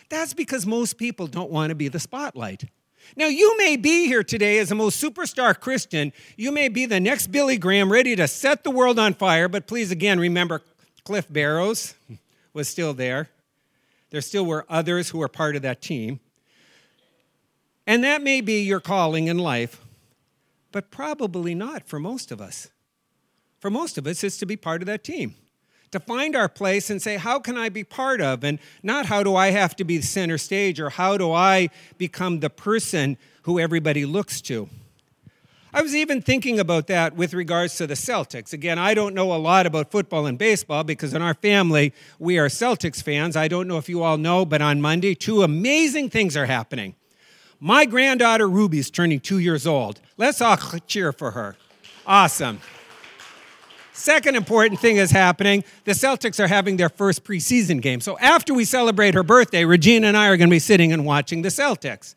That's 0.09 0.33
because 0.33 0.65
most 0.65 0.97
people 0.97 1.25
don't 1.27 1.49
want 1.49 1.69
to 1.69 1.75
be 1.75 1.87
the 1.87 1.99
spotlight. 1.99 2.65
Now, 3.15 3.27
you 3.27 3.57
may 3.57 3.75
be 3.75 4.05
here 4.05 4.23
today 4.23 4.59
as 4.59 4.69
the 4.69 4.75
most 4.75 5.03
superstar 5.03 5.59
Christian. 5.59 6.13
You 6.37 6.51
may 6.51 6.69
be 6.69 6.85
the 6.85 6.99
next 6.99 7.27
Billy 7.27 7.57
Graham 7.57 7.91
ready 7.91 8.15
to 8.15 8.27
set 8.27 8.63
the 8.63 8.71
world 8.71 8.99
on 8.99 9.13
fire, 9.13 9.49
but 9.49 9.67
please 9.67 9.91
again 9.91 10.19
remember 10.19 10.61
Cliff 11.03 11.27
Barrows 11.31 11.95
was 12.53 12.67
still 12.69 12.93
there. 12.93 13.29
There 14.11 14.21
still 14.21 14.45
were 14.45 14.65
others 14.69 15.09
who 15.09 15.17
were 15.17 15.27
part 15.27 15.55
of 15.55 15.63
that 15.63 15.81
team. 15.81 16.19
And 17.85 18.03
that 18.03 18.21
may 18.21 18.39
be 18.39 18.61
your 18.61 18.79
calling 18.79 19.27
in 19.27 19.39
life 19.39 19.82
but 20.73 20.91
probably 20.91 21.55
not 21.55 21.87
for 21.87 21.99
most 21.99 22.31
of 22.31 22.41
us. 22.41 22.67
For 23.59 23.69
most 23.69 23.97
of 23.97 24.05
us, 24.05 24.25
it's 24.25 24.37
to 24.39 24.45
be 24.45 24.57
part 24.57 24.81
of 24.81 24.87
that 24.87 25.05
team, 25.05 25.35
to 25.91 25.99
find 26.01 26.35
our 26.35 26.49
place 26.49 26.89
and 26.89 27.01
say, 27.01 27.15
How 27.15 27.39
can 27.39 27.55
I 27.55 27.69
be 27.69 27.85
part 27.85 28.19
of? 28.19 28.43
And 28.43 28.59
not 28.81 29.05
how 29.05 29.23
do 29.23 29.37
I 29.37 29.51
have 29.51 29.73
to 29.77 29.85
be 29.85 29.97
the 29.97 30.05
center 30.05 30.37
stage 30.37 30.81
or 30.81 30.89
how 30.89 31.15
do 31.15 31.31
I 31.31 31.69
become 31.97 32.41
the 32.41 32.49
person 32.49 33.17
who 33.43 33.59
everybody 33.59 34.05
looks 34.05 34.41
to. 34.41 34.67
I 35.75 35.81
was 35.81 35.95
even 35.95 36.21
thinking 36.21 36.59
about 36.59 36.87
that 36.87 37.15
with 37.15 37.33
regards 37.33 37.77
to 37.77 37.87
the 37.87 37.95
Celtics. 37.95 38.53
Again, 38.53 38.77
I 38.77 38.93
don't 38.93 39.15
know 39.15 39.33
a 39.33 39.37
lot 39.37 39.65
about 39.65 39.89
football 39.89 40.27
and 40.27 40.37
baseball 40.37 40.83
because 40.83 41.13
in 41.13 41.21
our 41.21 41.33
family, 41.33 41.93
we 42.19 42.37
are 42.37 42.47
Celtics 42.47 43.01
fans. 43.01 43.35
I 43.35 43.47
don't 43.47 43.67
know 43.67 43.77
if 43.77 43.89
you 43.89 44.03
all 44.03 44.17
know, 44.17 44.45
but 44.45 44.61
on 44.61 44.81
Monday, 44.81 45.15
two 45.15 45.41
amazing 45.41 46.09
things 46.09 46.37
are 46.37 46.45
happening. 46.45 46.95
My 47.59 47.85
granddaughter 47.85 48.47
Ruby's 48.47 48.91
turning 48.91 49.19
two 49.19 49.39
years 49.39 49.65
old. 49.65 49.99
Let's 50.17 50.41
all 50.41 50.57
cheer 50.87 51.11
for 51.11 51.31
her. 51.31 51.55
Awesome. 52.05 52.59
Second 53.93 54.35
important 54.35 54.79
thing 54.79 54.97
is 54.97 55.11
happening. 55.11 55.63
The 55.85 55.91
Celtics 55.91 56.39
are 56.39 56.47
having 56.47 56.77
their 56.77 56.89
first 56.89 57.23
preseason 57.23 57.81
game. 57.81 58.01
So 58.01 58.17
after 58.17 58.53
we 58.53 58.65
celebrate 58.65 59.13
her 59.13 59.23
birthday, 59.23 59.65
Regina 59.65 60.07
and 60.07 60.17
I 60.17 60.27
are 60.27 60.37
going 60.37 60.49
to 60.49 60.53
be 60.53 60.59
sitting 60.59 60.91
and 60.91 61.05
watching 61.05 61.43
the 61.43 61.49
Celtics. 61.49 62.15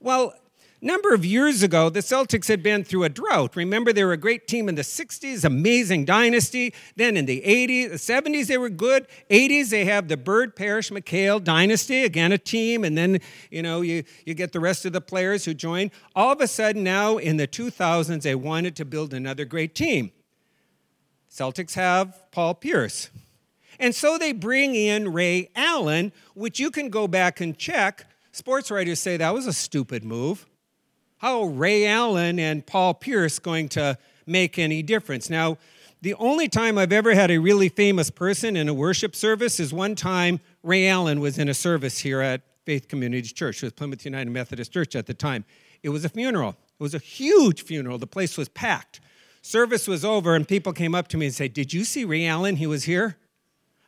Well, 0.00 0.34
number 0.80 1.14
of 1.14 1.24
years 1.24 1.62
ago, 1.62 1.88
the 1.88 2.00
Celtics 2.00 2.48
had 2.48 2.62
been 2.62 2.84
through 2.84 3.04
a 3.04 3.08
drought. 3.08 3.56
Remember, 3.56 3.92
they 3.92 4.04
were 4.04 4.12
a 4.12 4.16
great 4.16 4.46
team 4.46 4.68
in 4.68 4.74
the 4.74 4.82
60s, 4.82 5.44
amazing 5.44 6.04
dynasty. 6.04 6.74
Then 6.96 7.16
in 7.16 7.26
the 7.26 7.42
80s, 7.42 7.90
the 7.90 7.96
70s, 7.96 8.46
they 8.46 8.58
were 8.58 8.68
good. 8.68 9.06
80s, 9.30 9.70
they 9.70 9.84
have 9.84 10.08
the 10.08 10.16
Bird 10.16 10.56
Parish 10.56 10.90
McHale 10.90 11.42
dynasty, 11.42 12.04
again, 12.04 12.32
a 12.32 12.38
team. 12.38 12.84
And 12.84 12.96
then, 12.96 13.20
you 13.50 13.62
know, 13.62 13.80
you, 13.80 14.04
you 14.24 14.34
get 14.34 14.52
the 14.52 14.60
rest 14.60 14.84
of 14.84 14.92
the 14.92 15.00
players 15.00 15.44
who 15.44 15.54
join. 15.54 15.90
All 16.14 16.32
of 16.32 16.40
a 16.40 16.46
sudden, 16.46 16.84
now 16.84 17.18
in 17.18 17.36
the 17.36 17.48
2000s, 17.48 18.22
they 18.22 18.34
wanted 18.34 18.76
to 18.76 18.84
build 18.84 19.14
another 19.14 19.44
great 19.44 19.74
team. 19.74 20.12
Celtics 21.30 21.74
have 21.74 22.30
Paul 22.30 22.54
Pierce. 22.54 23.10
And 23.78 23.94
so 23.94 24.18
they 24.18 24.32
bring 24.32 24.74
in 24.74 25.12
Ray 25.12 25.50
Allen, 25.54 26.12
which 26.34 26.58
you 26.58 26.70
can 26.70 26.88
go 26.88 27.06
back 27.06 27.40
and 27.40 27.56
check. 27.56 28.06
Sports 28.32 28.70
writers 28.70 29.00
say 29.00 29.16
that 29.16 29.34
was 29.34 29.46
a 29.46 29.52
stupid 29.52 30.04
move. 30.04 30.46
How 31.18 31.44
Ray 31.44 31.86
Allen 31.86 32.38
and 32.38 32.66
Paul 32.66 32.92
Pierce 32.92 33.38
going 33.38 33.70
to 33.70 33.96
make 34.26 34.58
any 34.58 34.82
difference? 34.82 35.30
Now, 35.30 35.56
the 36.02 36.12
only 36.14 36.46
time 36.46 36.76
I've 36.76 36.92
ever 36.92 37.14
had 37.14 37.30
a 37.30 37.38
really 37.38 37.70
famous 37.70 38.10
person 38.10 38.54
in 38.54 38.68
a 38.68 38.74
worship 38.74 39.16
service 39.16 39.58
is 39.58 39.72
one 39.72 39.94
time 39.94 40.40
Ray 40.62 40.88
Allen 40.88 41.20
was 41.20 41.38
in 41.38 41.48
a 41.48 41.54
service 41.54 41.98
here 41.98 42.20
at 42.20 42.42
Faith 42.66 42.88
Community 42.88 43.28
Church. 43.28 43.62
It 43.62 43.66
was 43.66 43.72
Plymouth 43.72 44.04
United 44.04 44.30
Methodist 44.30 44.72
Church 44.72 44.94
at 44.94 45.06
the 45.06 45.14
time. 45.14 45.46
It 45.82 45.88
was 45.88 46.04
a 46.04 46.10
funeral. 46.10 46.50
It 46.50 46.82
was 46.82 46.94
a 46.94 46.98
huge 46.98 47.62
funeral. 47.62 47.96
The 47.96 48.06
place 48.06 48.36
was 48.36 48.50
packed. 48.50 49.00
Service 49.40 49.88
was 49.88 50.04
over, 50.04 50.34
and 50.34 50.46
people 50.46 50.74
came 50.74 50.94
up 50.94 51.08
to 51.08 51.16
me 51.16 51.26
and 51.26 51.34
said, 51.34 51.54
Did 51.54 51.72
you 51.72 51.84
see 51.84 52.04
Ray 52.04 52.26
Allen? 52.26 52.56
He 52.56 52.66
was 52.66 52.84
here. 52.84 53.16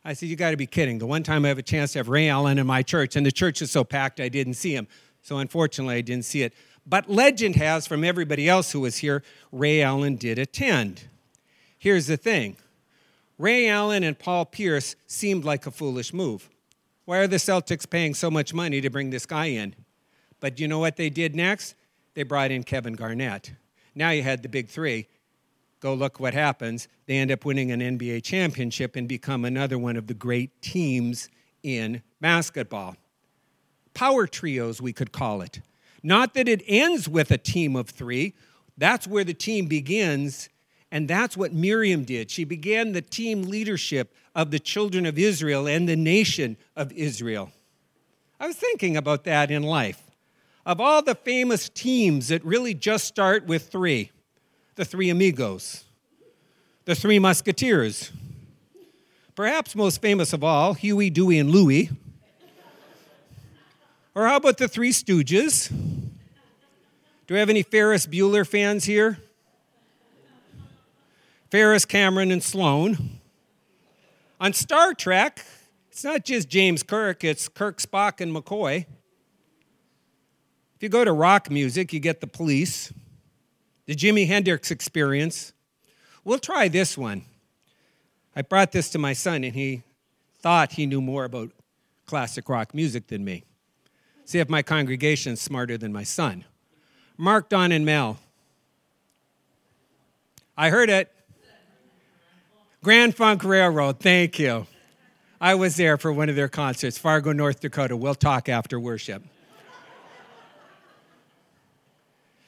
I 0.03 0.13
said, 0.13 0.29
You 0.29 0.35
got 0.35 0.51
to 0.51 0.57
be 0.57 0.65
kidding. 0.65 0.97
The 0.97 1.05
one 1.05 1.21
time 1.21 1.45
I 1.45 1.49
have 1.49 1.59
a 1.59 1.63
chance 1.63 1.93
to 1.93 1.99
have 1.99 2.09
Ray 2.09 2.27
Allen 2.27 2.57
in 2.57 2.65
my 2.65 2.81
church, 2.81 3.15
and 3.15 3.25
the 3.25 3.31
church 3.31 3.61
is 3.61 3.69
so 3.69 3.83
packed, 3.83 4.19
I 4.19 4.29
didn't 4.29 4.55
see 4.55 4.73
him. 4.73 4.87
So 5.21 5.37
unfortunately, 5.37 5.95
I 5.95 6.01
didn't 6.01 6.25
see 6.25 6.41
it. 6.41 6.53
But 6.89 7.07
legend 7.07 7.55
has 7.57 7.85
from 7.85 8.03
everybody 8.03 8.49
else 8.49 8.71
who 8.71 8.79
was 8.79 8.97
here, 8.97 9.21
Ray 9.51 9.83
Allen 9.83 10.15
did 10.15 10.39
attend. 10.39 11.03
Here's 11.77 12.07
the 12.07 12.17
thing 12.17 12.57
Ray 13.37 13.69
Allen 13.69 14.03
and 14.03 14.17
Paul 14.17 14.45
Pierce 14.45 14.95
seemed 15.05 15.45
like 15.45 15.67
a 15.67 15.71
foolish 15.71 16.13
move. 16.13 16.49
Why 17.05 17.19
are 17.19 17.27
the 17.27 17.37
Celtics 17.37 17.87
paying 17.87 18.15
so 18.15 18.31
much 18.31 18.53
money 18.53 18.81
to 18.81 18.89
bring 18.89 19.11
this 19.11 19.27
guy 19.27 19.45
in? 19.45 19.75
But 20.39 20.59
you 20.59 20.67
know 20.67 20.79
what 20.79 20.95
they 20.95 21.09
did 21.09 21.35
next? 21.35 21.75
They 22.15 22.23
brought 22.23 22.51
in 22.51 22.63
Kevin 22.63 22.93
Garnett. 22.93 23.53
Now 23.93 24.09
you 24.09 24.23
had 24.23 24.41
the 24.41 24.49
big 24.49 24.67
three 24.67 25.07
go 25.79 25.93
look 25.93 26.19
what 26.19 26.33
happens. 26.33 26.87
They 27.05 27.17
end 27.17 27.31
up 27.31 27.45
winning 27.45 27.71
an 27.71 27.79
NBA 27.79 28.23
championship 28.23 28.97
and 28.97 29.07
become 29.07 29.45
another 29.45 29.77
one 29.77 29.95
of 29.95 30.07
the 30.07 30.13
great 30.13 30.61
teams 30.61 31.29
in 31.63 32.01
basketball. 32.19 32.97
Power 33.93 34.27
trios, 34.27 34.81
we 34.81 34.91
could 34.91 35.13
call 35.13 35.41
it. 35.41 35.61
Not 36.03 36.33
that 36.33 36.47
it 36.47 36.63
ends 36.67 37.09
with 37.09 37.31
a 37.31 37.37
team 37.37 37.75
of 37.75 37.89
three, 37.89 38.33
that's 38.77 39.07
where 39.07 39.23
the 39.23 39.33
team 39.33 39.67
begins. 39.67 40.49
And 40.91 41.07
that's 41.07 41.37
what 41.37 41.53
Miriam 41.53 42.03
did. 42.03 42.31
She 42.31 42.43
began 42.43 42.93
the 42.93 43.01
team 43.01 43.43
leadership 43.43 44.13
of 44.33 44.49
the 44.49 44.59
children 44.59 45.05
of 45.05 45.19
Israel 45.19 45.67
and 45.67 45.87
the 45.87 45.95
nation 45.95 46.57
of 46.75 46.91
Israel. 46.93 47.51
I 48.39 48.47
was 48.47 48.55
thinking 48.55 48.97
about 48.97 49.25
that 49.25 49.51
in 49.51 49.63
life. 49.63 50.01
Of 50.65 50.79
all 50.79 51.01
the 51.01 51.15
famous 51.15 51.69
teams 51.69 52.29
that 52.29 52.43
really 52.43 52.73
just 52.73 53.05
start 53.05 53.45
with 53.45 53.69
three, 53.69 54.11
the 54.75 54.85
Three 54.85 55.09
Amigos, 55.09 55.83
the 56.85 56.95
Three 56.95 57.19
Musketeers. 57.19 58.11
Perhaps 59.35 59.75
most 59.75 60.01
famous 60.01 60.33
of 60.33 60.43
all, 60.43 60.73
Huey, 60.73 61.09
Dewey, 61.09 61.37
and 61.37 61.49
Louie. 61.49 61.89
Or 64.15 64.27
how 64.27 64.37
about 64.37 64.57
the 64.57 64.67
Three 64.67 64.91
Stooges? 64.91 65.69
Do 65.69 67.33
we 67.33 67.39
have 67.39 67.49
any 67.49 67.63
Ferris 67.63 68.07
Bueller 68.07 68.47
fans 68.47 68.85
here? 68.85 69.19
Ferris, 71.51 71.85
Cameron, 71.85 72.31
and 72.31 72.43
Sloane. 72.43 73.19
On 74.39 74.53
Star 74.53 74.93
Trek, 74.93 75.45
it's 75.91 76.03
not 76.03 76.23
just 76.23 76.49
James 76.49 76.83
Kirk, 76.83 77.23
it's 77.23 77.47
Kirk, 77.47 77.79
Spock, 77.79 78.21
and 78.21 78.35
McCoy. 78.35 78.85
If 80.75 80.83
you 80.83 80.89
go 80.89 81.03
to 81.03 81.11
rock 81.11 81.51
music, 81.51 81.91
you 81.91 81.99
get 81.99 82.21
the 82.21 82.27
police 82.27 82.93
the 83.89 83.95
Jimi 83.95 84.27
Hendrix 84.27 84.69
experience. 84.69 85.51
We'll 86.23 86.37
try 86.37 86.67
this 86.67 86.95
one. 86.95 87.23
I 88.35 88.43
brought 88.43 88.71
this 88.71 88.91
to 88.91 88.99
my 88.99 89.13
son, 89.13 89.43
and 89.43 89.55
he 89.55 89.81
thought 90.41 90.73
he 90.73 90.85
knew 90.85 91.01
more 91.01 91.25
about 91.25 91.49
classic 92.05 92.49
rock 92.49 92.75
music 92.75 93.07
than 93.07 93.25
me. 93.25 93.45
See 94.29 94.37
if 94.37 94.47
my 94.47 94.61
congregation's 94.61 95.41
smarter 95.41 95.75
than 95.75 95.91
my 95.91 96.03
son. 96.03 96.45
Mark, 97.17 97.49
Don, 97.49 97.71
and 97.71 97.83
Mel. 97.83 98.19
I 100.55 100.69
heard 100.69 100.91
it. 100.91 101.11
Grand 102.83 103.15
Funk 103.15 103.43
Railroad, 103.43 103.99
thank 103.99 104.37
you. 104.37 104.67
I 105.41 105.55
was 105.55 105.77
there 105.77 105.97
for 105.97 106.13
one 106.13 106.29
of 106.29 106.35
their 106.35 106.47
concerts, 106.47 106.95
Fargo, 106.95 107.33
North 107.33 107.59
Dakota. 107.59 107.97
We'll 107.97 108.13
talk 108.13 108.49
after 108.49 108.79
worship. 108.79 109.23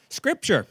Scripture. 0.10 0.68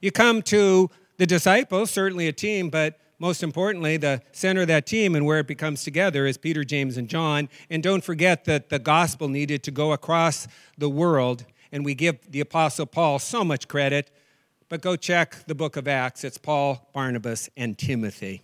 You 0.00 0.12
come 0.12 0.42
to 0.42 0.90
the 1.16 1.26
disciples, 1.26 1.90
certainly 1.90 2.28
a 2.28 2.32
team, 2.32 2.70
but 2.70 3.00
most 3.24 3.42
importantly, 3.42 3.96
the 3.96 4.20
center 4.32 4.60
of 4.60 4.68
that 4.68 4.84
team 4.84 5.14
and 5.14 5.24
where 5.24 5.38
it 5.38 5.46
becomes 5.46 5.82
together 5.82 6.26
is 6.26 6.36
Peter, 6.36 6.62
James, 6.62 6.98
and 6.98 7.08
John. 7.08 7.48
And 7.70 7.82
don't 7.82 8.04
forget 8.04 8.44
that 8.44 8.68
the 8.68 8.78
gospel 8.78 9.28
needed 9.28 9.62
to 9.62 9.70
go 9.70 9.92
across 9.94 10.46
the 10.76 10.90
world, 10.90 11.46
and 11.72 11.86
we 11.86 11.94
give 11.94 12.18
the 12.30 12.40
Apostle 12.40 12.84
Paul 12.84 13.18
so 13.18 13.42
much 13.42 13.66
credit. 13.66 14.10
But 14.68 14.82
go 14.82 14.94
check 14.94 15.36
the 15.46 15.54
book 15.54 15.78
of 15.78 15.88
Acts. 15.88 16.22
It's 16.22 16.36
Paul, 16.36 16.90
Barnabas, 16.92 17.48
and 17.56 17.78
Timothy. 17.78 18.42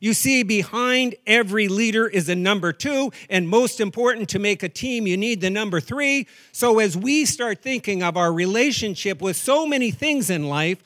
You 0.00 0.14
see, 0.14 0.42
behind 0.42 1.14
every 1.24 1.68
leader 1.68 2.08
is 2.08 2.28
a 2.28 2.34
number 2.34 2.72
two, 2.72 3.12
and 3.30 3.48
most 3.48 3.78
important 3.78 4.28
to 4.30 4.40
make 4.40 4.64
a 4.64 4.68
team, 4.68 5.06
you 5.06 5.16
need 5.16 5.40
the 5.40 5.48
number 5.48 5.78
three. 5.78 6.26
So, 6.50 6.80
as 6.80 6.96
we 6.96 7.24
start 7.24 7.62
thinking 7.62 8.02
of 8.02 8.16
our 8.16 8.32
relationship 8.32 9.22
with 9.22 9.36
so 9.36 9.64
many 9.64 9.92
things 9.92 10.28
in 10.28 10.48
life, 10.48 10.82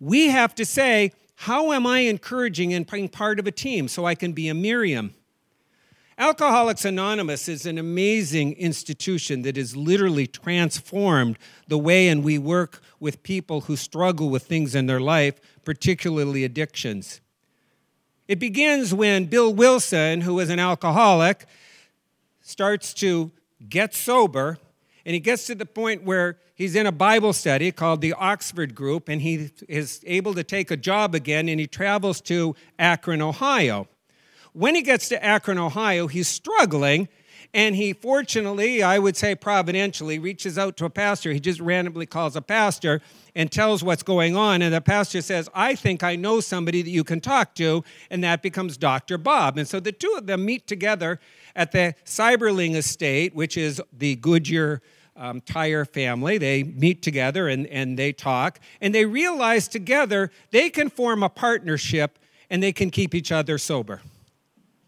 we 0.00 0.28
have 0.28 0.54
to 0.56 0.66
say, 0.66 1.12
How 1.36 1.72
am 1.72 1.86
I 1.86 2.00
encouraging 2.00 2.72
and 2.72 2.86
being 2.86 3.08
part 3.08 3.38
of 3.38 3.46
a 3.46 3.52
team 3.52 3.88
so 3.88 4.04
I 4.04 4.14
can 4.14 4.32
be 4.32 4.48
a 4.48 4.54
Miriam? 4.54 5.14
Alcoholics 6.16 6.84
Anonymous 6.84 7.48
is 7.48 7.66
an 7.66 7.76
amazing 7.76 8.52
institution 8.52 9.42
that 9.42 9.56
has 9.56 9.76
literally 9.76 10.28
transformed 10.28 11.36
the 11.66 11.76
way 11.76 12.06
and 12.06 12.22
we 12.22 12.38
work 12.38 12.80
with 13.00 13.24
people 13.24 13.62
who 13.62 13.74
struggle 13.74 14.30
with 14.30 14.44
things 14.44 14.76
in 14.76 14.86
their 14.86 15.00
life, 15.00 15.40
particularly 15.64 16.44
addictions. 16.44 17.20
It 18.28 18.38
begins 18.38 18.94
when 18.94 19.24
Bill 19.24 19.52
Wilson, 19.52 20.20
who 20.20 20.34
was 20.34 20.50
an 20.50 20.60
alcoholic, 20.60 21.46
starts 22.40 22.94
to 22.94 23.32
get 23.68 23.92
sober, 23.92 24.58
and 25.04 25.14
he 25.14 25.20
gets 25.20 25.46
to 25.46 25.54
the 25.54 25.66
point 25.66 26.04
where 26.04 26.38
he's 26.54 26.74
in 26.74 26.86
a 26.86 26.92
Bible 26.92 27.32
study 27.32 27.70
called 27.72 28.00
the 28.00 28.12
Oxford 28.14 28.74
Group, 28.74 29.08
and 29.08 29.20
he 29.20 29.50
is 29.68 30.02
able 30.06 30.34
to 30.34 30.44
take 30.44 30.70
a 30.70 30.76
job 30.76 31.14
again, 31.14 31.48
and 31.48 31.60
he 31.60 31.66
travels 31.66 32.20
to 32.22 32.54
Akron, 32.78 33.22
Ohio. 33.22 33.88
When 34.52 34.74
he 34.74 34.82
gets 34.82 35.08
to 35.08 35.22
Akron, 35.22 35.58
Ohio, 35.58 36.06
he's 36.06 36.28
struggling, 36.28 37.08
and 37.54 37.76
he 37.76 37.92
fortunately, 37.92 38.82
I 38.82 38.98
would 38.98 39.16
say 39.16 39.36
providentially, 39.36 40.18
reaches 40.18 40.58
out 40.58 40.76
to 40.78 40.86
a 40.86 40.90
pastor. 40.90 41.32
He 41.32 41.38
just 41.38 41.60
randomly 41.60 42.04
calls 42.04 42.34
a 42.34 42.42
pastor 42.42 43.00
and 43.36 43.50
tells 43.50 43.84
what's 43.84 44.02
going 44.02 44.36
on. 44.36 44.60
And 44.60 44.74
the 44.74 44.80
pastor 44.80 45.22
says, 45.22 45.48
I 45.54 45.76
think 45.76 46.02
I 46.02 46.16
know 46.16 46.40
somebody 46.40 46.82
that 46.82 46.90
you 46.90 47.04
can 47.04 47.20
talk 47.20 47.54
to. 47.56 47.84
And 48.10 48.24
that 48.24 48.42
becomes 48.42 48.76
Dr. 48.76 49.18
Bob. 49.18 49.56
And 49.56 49.68
so 49.68 49.78
the 49.78 49.92
two 49.92 50.14
of 50.18 50.26
them 50.26 50.44
meet 50.44 50.66
together 50.66 51.20
at 51.54 51.70
the 51.70 51.94
Seiberling 52.04 52.74
estate, 52.74 53.36
which 53.36 53.56
is 53.56 53.80
the 53.92 54.16
Goodyear 54.16 54.82
um, 55.16 55.40
family. 55.40 56.38
They 56.38 56.62
meet 56.62 57.02
together 57.02 57.48
and, 57.48 57.66
and 57.68 57.98
they 57.98 58.12
talk. 58.12 58.60
And 58.80 58.94
they 58.94 59.04
realize 59.04 59.68
together 59.68 60.30
they 60.50 60.70
can 60.70 60.90
form 60.90 61.22
a 61.22 61.28
partnership 61.28 62.18
and 62.50 62.62
they 62.62 62.72
can 62.72 62.90
keep 62.90 63.14
each 63.14 63.32
other 63.32 63.58
sober. 63.58 64.02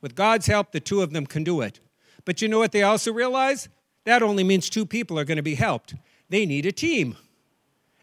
With 0.00 0.14
God's 0.14 0.46
help, 0.46 0.72
the 0.72 0.80
two 0.80 1.02
of 1.02 1.12
them 1.12 1.26
can 1.26 1.44
do 1.44 1.60
it. 1.60 1.80
But 2.24 2.42
you 2.42 2.48
know 2.48 2.58
what 2.58 2.72
they 2.72 2.82
also 2.82 3.12
realize? 3.12 3.68
That 4.04 4.22
only 4.22 4.44
means 4.44 4.68
two 4.68 4.86
people 4.86 5.18
are 5.18 5.24
going 5.24 5.36
to 5.36 5.42
be 5.42 5.54
helped. 5.54 5.94
They 6.28 6.46
need 6.46 6.66
a 6.66 6.72
team. 6.72 7.16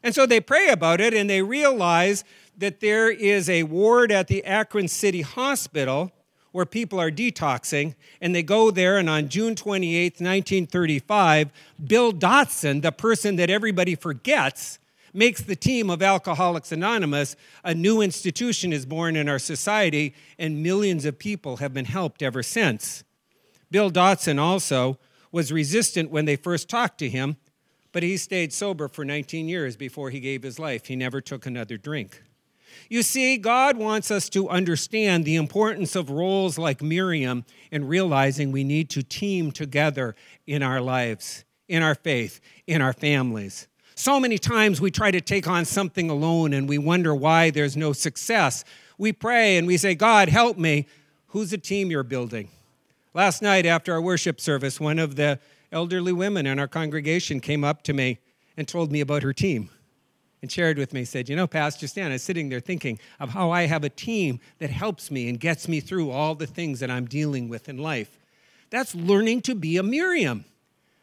And 0.01 0.13
so 0.13 0.25
they 0.25 0.41
pray 0.41 0.69
about 0.69 0.99
it 0.99 1.13
and 1.13 1.29
they 1.29 1.41
realize 1.41 2.23
that 2.57 2.81
there 2.81 3.09
is 3.09 3.49
a 3.49 3.63
ward 3.63 4.11
at 4.11 4.27
the 4.27 4.43
Akron 4.43 4.87
City 4.87 5.21
Hospital 5.21 6.11
where 6.53 6.65
people 6.65 7.01
are 7.01 7.11
detoxing. 7.11 7.95
And 8.21 8.33
they 8.33 8.43
go 8.43 8.71
there, 8.71 8.97
and 8.97 9.09
on 9.09 9.27
June 9.27 9.55
28, 9.55 10.13
1935, 10.13 11.51
Bill 11.85 12.13
Dotson, 12.13 12.81
the 12.81 12.93
person 12.93 13.35
that 13.35 13.49
everybody 13.49 13.95
forgets, 13.95 14.79
makes 15.13 15.41
the 15.41 15.55
team 15.55 15.89
of 15.89 16.01
Alcoholics 16.01 16.71
Anonymous 16.71 17.35
a 17.63 17.75
new 17.75 18.01
institution 18.01 18.73
is 18.73 18.85
born 18.85 19.15
in 19.15 19.29
our 19.29 19.39
society, 19.39 20.15
and 20.39 20.63
millions 20.63 21.05
of 21.05 21.19
people 21.19 21.57
have 21.57 21.73
been 21.73 21.85
helped 21.85 22.21
ever 22.21 22.41
since. 22.41 23.03
Bill 23.69 23.91
Dotson 23.91 24.39
also 24.39 24.97
was 25.31 25.51
resistant 25.51 26.11
when 26.11 26.25
they 26.25 26.35
first 26.35 26.69
talked 26.69 26.97
to 26.99 27.09
him, 27.09 27.37
but 27.91 28.03
he 28.03 28.17
stayed 28.17 28.53
sober 28.53 28.87
for 28.87 29.05
19 29.05 29.47
years 29.47 29.75
before 29.75 30.09
he 30.09 30.19
gave 30.19 30.43
his 30.43 30.59
life. 30.59 30.87
He 30.87 30.95
never 30.95 31.21
took 31.21 31.45
another 31.45 31.77
drink. 31.77 32.23
You 32.89 33.03
see, 33.03 33.37
God 33.37 33.77
wants 33.77 34.11
us 34.11 34.29
to 34.29 34.49
understand 34.49 35.25
the 35.25 35.35
importance 35.35 35.95
of 35.95 36.09
roles 36.09 36.57
like 36.57 36.81
Miriam 36.81 37.45
in 37.71 37.87
realizing 37.87 38.51
we 38.51 38.63
need 38.63 38.89
to 38.91 39.03
team 39.03 39.51
together 39.51 40.15
in 40.45 40.63
our 40.63 40.81
lives, 40.81 41.43
in 41.67 41.81
our 41.81 41.95
faith, 41.95 42.39
in 42.67 42.81
our 42.81 42.93
families. 42.93 43.67
So 43.95 44.19
many 44.19 44.37
times 44.37 44.81
we 44.81 44.91
try 44.91 45.11
to 45.11 45.21
take 45.21 45.47
on 45.47 45.65
something 45.65 46.09
alone 46.09 46.53
and 46.53 46.67
we 46.67 46.77
wonder 46.77 47.13
why 47.13 47.49
there's 47.51 47.77
no 47.77 47.93
success. 47.93 48.63
We 48.97 49.13
pray 49.13 49.57
and 49.57 49.67
we 49.67 49.77
say, 49.77 49.95
God, 49.95 50.29
help 50.29 50.57
me. 50.57 50.87
Who's 51.27 51.51
the 51.51 51.57
team 51.57 51.91
you're 51.91 52.03
building? 52.03 52.49
Last 53.13 53.41
night 53.41 53.65
after 53.65 53.93
our 53.93 54.01
worship 54.01 54.41
service, 54.41 54.79
one 54.79 54.97
of 54.97 55.15
the 55.15 55.39
elderly 55.71 56.13
women 56.13 56.45
in 56.47 56.59
our 56.59 56.67
congregation 56.67 57.39
came 57.39 57.63
up 57.63 57.83
to 57.83 57.93
me 57.93 58.19
and 58.57 58.67
told 58.67 58.91
me 58.91 59.01
about 59.01 59.23
her 59.23 59.33
team 59.33 59.69
and 60.43 60.51
shared 60.51 60.77
with 60.77 60.91
me, 60.91 61.05
said, 61.05 61.29
You 61.29 61.37
know, 61.37 61.47
Pastor 61.47 61.87
Stan, 61.87 62.11
I 62.11 62.15
was 62.15 62.21
sitting 62.21 62.49
there 62.49 62.59
thinking 62.59 62.99
of 63.17 63.29
how 63.29 63.51
I 63.51 63.65
have 63.65 63.85
a 63.85 63.89
team 63.89 64.41
that 64.59 64.69
helps 64.69 65.09
me 65.09 65.29
and 65.29 65.39
gets 65.39 65.69
me 65.69 65.79
through 65.79 66.11
all 66.11 66.35
the 66.35 66.45
things 66.45 66.81
that 66.81 66.91
I'm 66.91 67.05
dealing 67.05 67.47
with 67.47 67.69
in 67.69 67.77
life. 67.77 68.19
That's 68.69 68.93
learning 68.93 69.43
to 69.43 69.55
be 69.55 69.77
a 69.77 69.83
Miriam. 69.83 70.43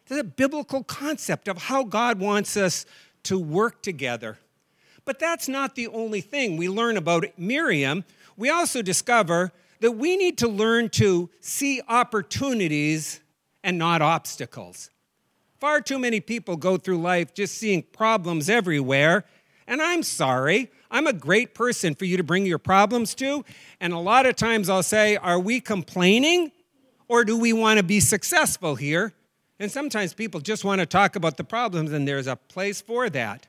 That's 0.07 0.21
a 0.21 0.25
biblical 0.25 0.85
concept 0.85 1.49
of 1.49 1.57
how 1.57 1.85
God 1.85 2.21
wants 2.21 2.55
us 2.59 2.85
to 3.23 3.39
work 3.39 3.83
together. 3.83 4.37
But 5.07 5.19
that's 5.19 5.49
not 5.49 5.75
the 5.75 5.89
only 5.89 6.21
thing 6.21 6.59
we 6.59 6.69
learn 6.69 6.99
about 6.99 7.25
Miriam. 7.39 8.05
We 8.37 8.51
also 8.51 8.83
discover 8.83 9.53
that 9.81 9.93
we 9.93 10.19
need 10.19 10.37
to 10.37 10.49
learn 10.49 10.91
to 10.91 11.31
see 11.41 11.81
opportunities 11.89 13.21
and 13.65 13.79
not 13.79 14.03
obstacles. 14.03 14.91
Far 15.61 15.83
too 15.83 15.99
many 15.99 16.21
people 16.21 16.57
go 16.57 16.79
through 16.79 16.99
life 16.99 17.35
just 17.35 17.59
seeing 17.59 17.83
problems 17.83 18.49
everywhere. 18.49 19.27
And 19.67 19.83
I'm 19.83 20.03
sorry, 20.03 20.71
I'm 20.91 21.07
a 21.07 21.13
great 21.13 21.55
person 21.55 21.95
for 21.95 22.07
you 22.07 22.17
to 22.17 22.25
bring 22.25 22.47
your 22.47 22.59
problems 22.59 23.15
to. 23.17 23.45
And 23.79 23.93
a 23.93 23.99
lot 23.99 24.25
of 24.25 24.37
times 24.37 24.71
I'll 24.71 24.83
say, 24.83 25.17
Are 25.17 25.39
we 25.39 25.61
complaining 25.61 26.51
or 27.09 27.25
do 27.25 27.39
we 27.39 27.53
want 27.53 27.77
to 27.77 27.83
be 27.83 28.01
successful 28.01 28.75
here? 28.75 29.13
And 29.59 29.71
sometimes 29.71 30.15
people 30.15 30.41
just 30.41 30.65
want 30.65 30.81
to 30.81 30.87
talk 30.87 31.17
about 31.17 31.37
the 31.37 31.45
problems, 31.45 31.93
and 31.93 32.09
there's 32.09 32.27
a 32.27 32.37
place 32.37 32.81
for 32.81 33.11
that. 33.11 33.47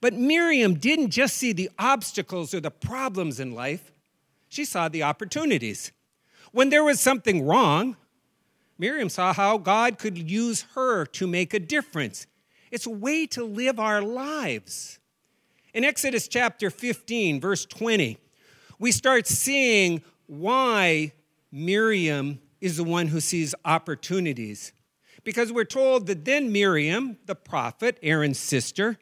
But 0.00 0.12
Miriam 0.12 0.74
didn't 0.74 1.10
just 1.10 1.36
see 1.36 1.52
the 1.52 1.70
obstacles 1.78 2.52
or 2.52 2.60
the 2.60 2.72
problems 2.72 3.38
in 3.38 3.54
life, 3.54 3.92
she 4.48 4.64
saw 4.64 4.88
the 4.88 5.04
opportunities. 5.04 5.92
When 6.50 6.70
there 6.70 6.82
was 6.82 6.98
something 6.98 7.46
wrong, 7.46 7.96
Miriam 8.78 9.08
saw 9.08 9.32
how 9.32 9.58
God 9.58 9.98
could 9.98 10.18
use 10.18 10.66
her 10.74 11.06
to 11.06 11.26
make 11.26 11.54
a 11.54 11.60
difference. 11.60 12.26
It's 12.70 12.86
a 12.86 12.90
way 12.90 13.26
to 13.28 13.44
live 13.44 13.78
our 13.78 14.02
lives. 14.02 14.98
In 15.72 15.84
Exodus 15.84 16.28
chapter 16.28 16.70
15, 16.70 17.40
verse 17.40 17.64
20, 17.64 18.18
we 18.78 18.92
start 18.92 19.26
seeing 19.26 20.02
why 20.26 21.12
Miriam 21.52 22.40
is 22.60 22.76
the 22.76 22.84
one 22.84 23.08
who 23.08 23.20
sees 23.20 23.54
opportunities 23.64 24.72
because 25.24 25.52
we're 25.52 25.64
told 25.64 26.06
that 26.06 26.24
then 26.24 26.52
Miriam, 26.52 27.16
the 27.26 27.34
prophet, 27.34 27.98
Aaron's 28.02 28.38
sister, 28.38 28.98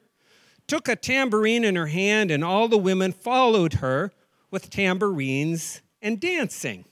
took 0.66 0.88
a 0.88 0.96
tambourine 0.96 1.64
in 1.64 1.76
her 1.76 1.88
hand, 1.88 2.30
and 2.30 2.44
all 2.44 2.68
the 2.68 2.78
women 2.78 3.12
followed 3.12 3.74
her 3.74 4.12
with 4.50 4.70
tambourines 4.70 5.82
and 6.00 6.20
dancing. 6.20 6.84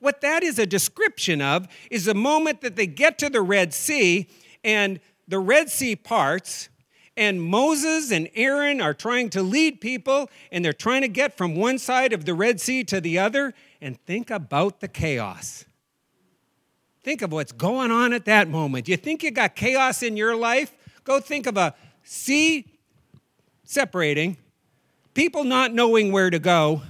What 0.00 0.22
that 0.22 0.42
is 0.42 0.58
a 0.58 0.66
description 0.66 1.40
of 1.40 1.68
is 1.90 2.06
the 2.06 2.14
moment 2.14 2.62
that 2.62 2.74
they 2.74 2.86
get 2.86 3.18
to 3.18 3.28
the 3.28 3.42
Red 3.42 3.72
Sea 3.72 4.26
and 4.64 4.98
the 5.28 5.38
Red 5.38 5.70
Sea 5.70 5.94
parts, 5.94 6.68
and 7.16 7.40
Moses 7.40 8.10
and 8.10 8.28
Aaron 8.34 8.80
are 8.80 8.94
trying 8.94 9.30
to 9.30 9.42
lead 9.42 9.80
people, 9.80 10.30
and 10.50 10.64
they're 10.64 10.72
trying 10.72 11.02
to 11.02 11.08
get 11.08 11.36
from 11.36 11.54
one 11.54 11.78
side 11.78 12.12
of 12.12 12.24
the 12.24 12.34
Red 12.34 12.60
Sea 12.60 12.82
to 12.84 13.00
the 13.00 13.18
other, 13.18 13.54
and 13.80 14.00
think 14.06 14.30
about 14.30 14.80
the 14.80 14.88
chaos. 14.88 15.66
Think 17.02 17.22
of 17.22 17.32
what's 17.32 17.52
going 17.52 17.90
on 17.90 18.12
at 18.12 18.24
that 18.24 18.48
moment. 18.48 18.88
You 18.88 18.96
think 18.96 19.22
you 19.22 19.30
got 19.30 19.54
chaos 19.54 20.02
in 20.02 20.16
your 20.16 20.34
life? 20.34 20.72
Go 21.04 21.20
think 21.20 21.46
of 21.46 21.56
a 21.56 21.74
sea 22.02 22.66
separating, 23.64 24.36
people 25.14 25.44
not 25.44 25.72
knowing 25.72 26.10
where 26.12 26.30
to 26.30 26.38
go, 26.38 26.82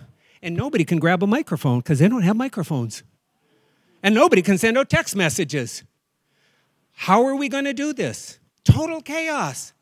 and 0.42 0.57
nobody 0.57 0.85
can 0.85 0.98
grab 0.98 1.22
a 1.22 1.26
microphone 1.26 1.81
because 1.81 1.98
they 1.98 2.09
don't 2.09 2.22
have 2.22 2.37
microphones. 2.37 3.03
And 4.03 4.14
nobody 4.14 4.42
can 4.42 4.57
send 4.59 4.79
out 4.79 4.88
text 4.88 5.14
messages. 5.14 5.85
How 6.92 7.24
are 7.26 7.35
we 7.35 7.48
going 7.48 7.64
to 7.64 7.74
do 7.74 7.92
this? 7.92 8.38
Total 8.64 9.00
chaos. 9.00 9.72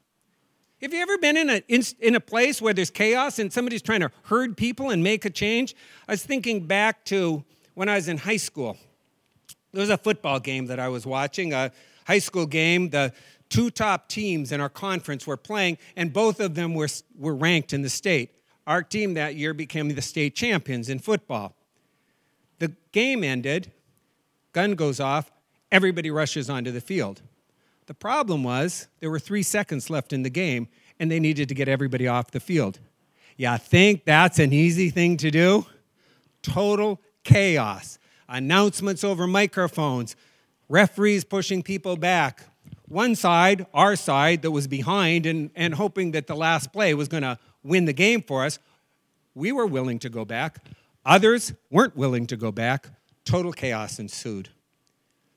Have 0.81 0.95
you 0.95 1.01
ever 1.01 1.19
been 1.19 1.37
in 1.37 1.51
a, 1.51 1.63
in, 1.69 1.83
in, 1.99 2.15
a 2.15 2.21
place 2.21 2.63
where 2.63 2.73
there's 2.73 2.91
chaos 2.91 3.41
and 3.41 3.53
somebody's 3.53 3.83
trying 3.83 4.01
to 4.01 4.13
herd 4.25 4.57
people 4.57 4.91
and 4.91 5.03
make 5.03 5.25
a 5.25 5.31
change? 5.31 5.75
I 6.07 6.13
was 6.13 6.23
thinking 6.23 6.67
back 6.67 7.05
to 7.07 7.45
when 7.75 7.89
I 7.89 7.97
was 7.97 8.07
in 8.07 8.19
high 8.19 8.37
school. 8.37 8.77
There 9.73 9.81
was 9.81 9.91
a 9.91 9.99
football 9.99 10.39
game 10.39 10.67
that 10.67 10.79
I 10.79 10.89
was 10.89 11.05
watching, 11.05 11.53
a 11.53 11.73
high 12.07 12.21
school 12.21 12.47
game. 12.47 12.91
The 12.91 13.13
two 13.49 13.71
top 13.71 14.09
teams 14.09 14.53
in 14.53 14.61
our 14.61 14.69
conference 14.69 15.27
were 15.27 15.37
playing, 15.37 15.79
and 15.97 16.13
both 16.13 16.39
of 16.39 16.55
them 16.55 16.75
were, 16.75 16.89
were 17.19 17.35
ranked 17.35 17.73
in 17.73 17.83
the 17.83 17.89
state. 17.89 18.31
Our 18.69 18.83
team 18.83 19.15
that 19.15 19.35
year 19.35 19.55
became 19.55 19.89
the 19.89 20.03
state 20.03 20.35
champions 20.35 20.91
in 20.91 20.99
football. 20.99 21.57
The 22.59 22.75
game 22.93 23.25
ended, 23.25 23.73
gun 24.53 24.75
goes 24.75 25.01
off, 25.01 25.31
everybody 25.73 26.11
rushes 26.11 26.51
onto 26.51 26.71
the 26.71 26.83
field. 26.83 27.23
The 27.87 27.95
problem 27.95 28.45
was 28.45 28.89
there 29.01 29.11
were 29.11 29.19
three 29.19 29.43
seconds 29.43 29.89
left 29.89 30.13
in 30.13 30.23
the 30.23 30.29
game, 30.29 30.69
and 31.01 31.11
they 31.11 31.19
needed 31.19 31.49
to 31.49 31.55
get 31.55 31.67
everybody 31.67 32.07
off 32.07 32.31
the 32.31 32.41
field. 32.41 32.79
Yeah, 33.39 33.57
think 33.57 34.05
that's 34.05 34.39
an 34.39 34.53
easy 34.53 34.91
thing 34.91 35.17
to 35.17 35.31
do? 35.31 35.65
Total 36.43 37.01
chaos 37.25 37.99
announcements 38.29 39.03
over 39.03 39.27
microphones, 39.27 40.15
referees 40.69 41.25
pushing 41.25 41.63
people 41.63 41.97
back. 41.97 42.45
One 42.87 43.15
side, 43.15 43.67
our 43.73 43.97
side, 43.97 44.43
that 44.43 44.51
was 44.51 44.67
behind 44.67 45.25
and, 45.25 45.51
and 45.55 45.75
hoping 45.75 46.11
that 46.11 46.27
the 46.27 46.37
last 46.37 46.71
play 46.71 46.93
was 46.93 47.09
going 47.09 47.23
to 47.23 47.39
win 47.63 47.85
the 47.85 47.93
game 47.93 48.23
for 48.23 48.45
us, 48.45 48.59
we 49.35 49.53
were 49.53 49.67
willing 49.67 49.99
to 50.01 50.09
go 50.09 50.25
back. 50.25 50.65
Others 51.05 51.55
weren't 51.71 51.97
willing 51.97 52.27
to 52.27 52.37
go 52.37 52.53
back. 52.53 52.89
Total 53.25 53.53
chaos 53.53 53.99
ensued. 53.99 54.51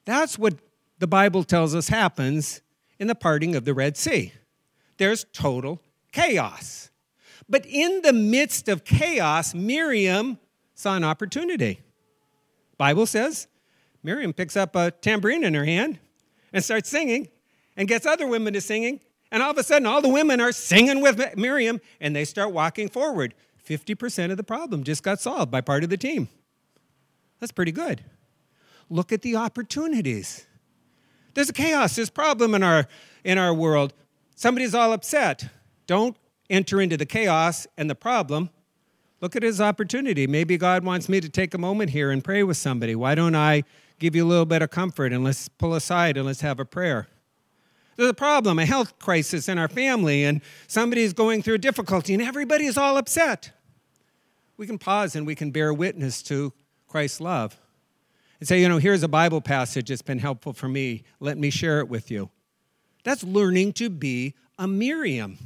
That's 0.05 0.37
what 0.39 0.55
the 0.99 1.07
Bible 1.07 1.43
tells 1.43 1.75
us 1.75 1.89
happens 1.89 2.61
in 2.99 3.07
the 3.07 3.15
parting 3.15 3.55
of 3.55 3.65
the 3.65 3.73
Red 3.73 3.97
Sea. 3.97 4.33
There's 4.97 5.25
total 5.33 5.81
chaos. 6.11 6.89
But 7.49 7.65
in 7.65 8.01
the 8.01 8.13
midst 8.13 8.69
of 8.69 8.83
chaos, 8.83 9.53
Miriam 9.53 10.39
saw 10.73 10.95
an 10.95 11.03
opportunity. 11.03 11.81
Bible 12.77 13.05
says 13.05 13.47
Miriam 14.03 14.33
picks 14.33 14.55
up 14.55 14.75
a 14.75 14.91
tambourine 14.91 15.43
in 15.43 15.53
her 15.53 15.65
hand 15.65 15.99
and 16.53 16.63
starts 16.63 16.89
singing 16.89 17.29
and 17.75 17.87
gets 17.87 18.05
other 18.05 18.27
women 18.27 18.53
to 18.53 18.61
singing. 18.61 18.99
And 19.31 19.41
all 19.41 19.51
of 19.51 19.57
a 19.57 19.63
sudden, 19.63 19.85
all 19.85 20.01
the 20.01 20.09
women 20.09 20.41
are 20.41 20.51
singing 20.51 21.01
with 21.01 21.37
Miriam 21.37 21.79
and 21.99 22.15
they 22.15 22.25
start 22.25 22.51
walking 22.51 22.89
forward. 22.89 23.33
50% 23.65 24.31
of 24.31 24.37
the 24.37 24.43
problem 24.43 24.83
just 24.83 25.03
got 25.03 25.19
solved 25.19 25.49
by 25.49 25.61
part 25.61 25.83
of 25.83 25.89
the 25.89 25.97
team. 25.97 26.27
That's 27.39 27.51
pretty 27.51 27.71
good. 27.71 28.03
Look 28.89 29.11
at 29.11 29.21
the 29.21 29.37
opportunities. 29.37 30.45
There's 31.33 31.49
a 31.49 31.53
chaos, 31.53 31.95
there's 31.95 32.09
problem 32.09 32.53
in 32.53 32.61
our 32.61 32.87
in 33.23 33.37
our 33.37 33.53
world. 33.53 33.93
Somebody's 34.35 34.75
all 34.75 34.91
upset. 34.91 35.47
Don't 35.87 36.17
enter 36.49 36.81
into 36.81 36.97
the 36.97 37.05
chaos 37.05 37.67
and 37.77 37.89
the 37.89 37.95
problem. 37.95 38.49
Look 39.21 39.35
at 39.35 39.43
his 39.43 39.61
opportunity. 39.61 40.27
Maybe 40.27 40.57
God 40.57 40.83
wants 40.83 41.07
me 41.07 41.21
to 41.21 41.29
take 41.29 41.53
a 41.53 41.57
moment 41.57 41.91
here 41.91 42.11
and 42.11 42.23
pray 42.23 42.43
with 42.43 42.57
somebody. 42.57 42.95
Why 42.95 43.15
don't 43.15 43.35
I 43.35 43.63
give 43.99 44.15
you 44.15 44.25
a 44.25 44.27
little 44.27 44.45
bit 44.45 44.63
of 44.63 44.71
comfort 44.71 45.13
and 45.13 45.23
let's 45.23 45.47
pull 45.47 45.75
aside 45.75 46.17
and 46.17 46.25
let's 46.25 46.41
have 46.41 46.59
a 46.59 46.65
prayer? 46.65 47.07
There's 47.95 48.09
a 48.09 48.13
problem, 48.13 48.59
a 48.59 48.65
health 48.65 48.99
crisis 48.99 49.49
in 49.49 49.57
our 49.57 49.67
family, 49.67 50.23
and 50.23 50.41
somebody's 50.67 51.13
going 51.13 51.43
through 51.43 51.55
a 51.55 51.59
difficulty, 51.59 52.13
and 52.13 52.23
everybody's 52.23 52.77
all 52.77 52.97
upset. 52.97 53.51
We 54.57 54.67
can 54.67 54.77
pause 54.77 55.15
and 55.15 55.25
we 55.25 55.35
can 55.35 55.51
bear 55.51 55.73
witness 55.73 56.21
to 56.23 56.53
Christ's 56.87 57.21
love 57.21 57.59
and 58.39 58.47
say, 58.47 58.59
you 58.59 58.67
know, 58.67 58.79
here's 58.79 59.03
a 59.03 59.07
Bible 59.07 59.39
passage 59.39 59.89
that's 59.89 60.01
been 60.01 60.19
helpful 60.19 60.51
for 60.51 60.67
me. 60.67 61.03
Let 61.19 61.37
me 61.37 61.49
share 61.49 61.79
it 61.79 61.87
with 61.87 62.09
you. 62.11 62.29
That's 63.03 63.23
learning 63.23 63.73
to 63.73 63.89
be 63.89 64.35
a 64.57 64.67
Miriam. 64.67 65.37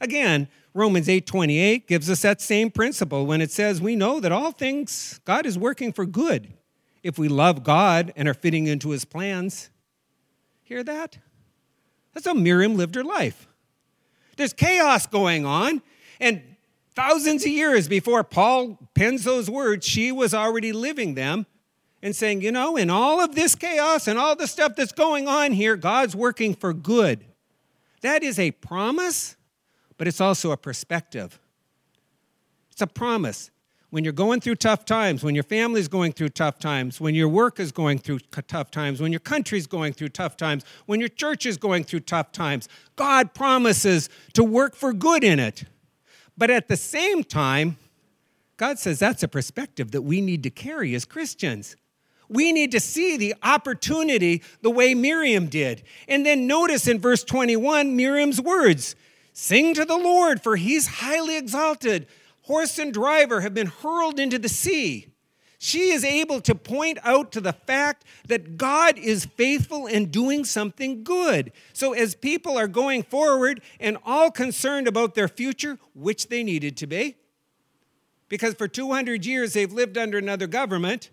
Again, 0.00 0.48
Romans 0.72 1.08
8:28 1.08 1.88
gives 1.88 2.08
us 2.08 2.22
that 2.22 2.40
same 2.40 2.70
principle 2.70 3.26
when 3.26 3.40
it 3.40 3.50
says 3.50 3.80
we 3.80 3.96
know 3.96 4.20
that 4.20 4.30
all 4.30 4.52
things 4.52 5.20
God 5.24 5.46
is 5.46 5.58
working 5.58 5.92
for 5.92 6.06
good 6.06 6.52
if 7.02 7.18
we 7.18 7.28
love 7.28 7.64
God 7.64 8.12
and 8.14 8.28
are 8.28 8.34
fitting 8.34 8.66
into 8.66 8.90
his 8.90 9.04
plans. 9.04 9.70
Hear 10.62 10.84
that? 10.84 11.18
That's 12.18 12.26
how 12.26 12.34
Miriam 12.34 12.74
lived 12.74 12.96
her 12.96 13.04
life. 13.04 13.46
There's 14.36 14.52
chaos 14.52 15.06
going 15.06 15.46
on. 15.46 15.82
And 16.18 16.42
thousands 16.96 17.44
of 17.44 17.52
years 17.52 17.86
before 17.86 18.24
Paul 18.24 18.76
pens 18.92 19.22
those 19.22 19.48
words, 19.48 19.86
she 19.86 20.10
was 20.10 20.34
already 20.34 20.72
living 20.72 21.14
them 21.14 21.46
and 22.02 22.16
saying, 22.16 22.42
you 22.42 22.50
know, 22.50 22.76
in 22.76 22.90
all 22.90 23.20
of 23.20 23.36
this 23.36 23.54
chaos 23.54 24.08
and 24.08 24.18
all 24.18 24.34
the 24.34 24.48
stuff 24.48 24.74
that's 24.74 24.90
going 24.90 25.28
on 25.28 25.52
here, 25.52 25.76
God's 25.76 26.16
working 26.16 26.56
for 26.56 26.72
good. 26.72 27.24
That 28.00 28.24
is 28.24 28.40
a 28.40 28.50
promise, 28.50 29.36
but 29.96 30.08
it's 30.08 30.20
also 30.20 30.50
a 30.50 30.56
perspective. 30.56 31.38
It's 32.72 32.82
a 32.82 32.88
promise. 32.88 33.52
When 33.90 34.04
you're 34.04 34.12
going 34.12 34.40
through 34.40 34.56
tough 34.56 34.84
times, 34.84 35.24
when 35.24 35.34
your 35.34 35.44
family's 35.44 35.88
going 35.88 36.12
through 36.12 36.28
tough 36.30 36.58
times, 36.58 37.00
when 37.00 37.14
your 37.14 37.28
work 37.28 37.58
is 37.58 37.72
going 37.72 37.98
through 37.98 38.18
tough 38.46 38.70
times, 38.70 39.00
when 39.00 39.12
your 39.12 39.20
country's 39.20 39.66
going 39.66 39.94
through 39.94 40.10
tough 40.10 40.36
times, 40.36 40.64
when 40.84 41.00
your 41.00 41.08
church 41.08 41.46
is 41.46 41.56
going 41.56 41.84
through 41.84 42.00
tough 42.00 42.30
times, 42.30 42.68
God 42.96 43.32
promises 43.32 44.10
to 44.34 44.44
work 44.44 44.74
for 44.74 44.92
good 44.92 45.24
in 45.24 45.38
it. 45.38 45.64
But 46.36 46.50
at 46.50 46.68
the 46.68 46.76
same 46.76 47.24
time, 47.24 47.78
God 48.58 48.78
says 48.78 48.98
that's 48.98 49.22
a 49.22 49.28
perspective 49.28 49.92
that 49.92 50.02
we 50.02 50.20
need 50.20 50.42
to 50.42 50.50
carry 50.50 50.94
as 50.94 51.06
Christians. 51.06 51.76
We 52.28 52.52
need 52.52 52.72
to 52.72 52.80
see 52.80 53.16
the 53.16 53.34
opportunity 53.42 54.42
the 54.60 54.70
way 54.70 54.94
Miriam 54.94 55.46
did. 55.46 55.82
And 56.06 56.26
then 56.26 56.46
notice 56.46 56.86
in 56.86 57.00
verse 57.00 57.24
21 57.24 57.96
Miriam's 57.96 58.40
words 58.40 58.96
Sing 59.32 59.72
to 59.74 59.84
the 59.84 59.96
Lord, 59.96 60.42
for 60.42 60.56
he's 60.56 60.88
highly 60.88 61.38
exalted. 61.38 62.08
Horse 62.48 62.78
and 62.78 62.94
driver 62.94 63.42
have 63.42 63.52
been 63.52 63.66
hurled 63.66 64.18
into 64.18 64.38
the 64.38 64.48
sea. 64.48 65.08
She 65.58 65.90
is 65.90 66.02
able 66.02 66.40
to 66.40 66.54
point 66.54 66.96
out 67.02 67.30
to 67.32 67.42
the 67.42 67.52
fact 67.52 68.06
that 68.26 68.56
God 68.56 68.96
is 68.96 69.26
faithful 69.26 69.86
and 69.86 70.10
doing 70.10 70.46
something 70.46 71.04
good. 71.04 71.52
So, 71.74 71.92
as 71.92 72.14
people 72.14 72.56
are 72.56 72.66
going 72.66 73.02
forward 73.02 73.60
and 73.78 73.98
all 74.02 74.30
concerned 74.30 74.88
about 74.88 75.14
their 75.14 75.28
future, 75.28 75.78
which 75.94 76.28
they 76.28 76.42
needed 76.42 76.78
to 76.78 76.86
be, 76.86 77.16
because 78.30 78.54
for 78.54 78.66
200 78.66 79.26
years 79.26 79.52
they've 79.52 79.70
lived 79.70 79.98
under 79.98 80.16
another 80.16 80.46
government, 80.46 81.10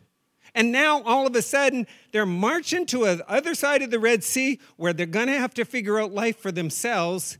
and 0.53 0.71
now 0.71 1.03
all 1.03 1.27
of 1.27 1.35
a 1.35 1.41
sudden, 1.41 1.85
they're 2.13 2.25
marching 2.25 2.85
to 2.85 2.99
the 2.99 3.29
other 3.29 3.55
side 3.55 3.81
of 3.81 3.91
the 3.91 3.99
Red 3.99 4.23
Sea 4.23 4.61
where 4.77 4.93
they're 4.93 5.05
going 5.05 5.27
to 5.27 5.33
have 5.33 5.53
to 5.55 5.65
figure 5.65 5.99
out 5.99 6.13
life 6.13 6.39
for 6.39 6.53
themselves. 6.53 7.39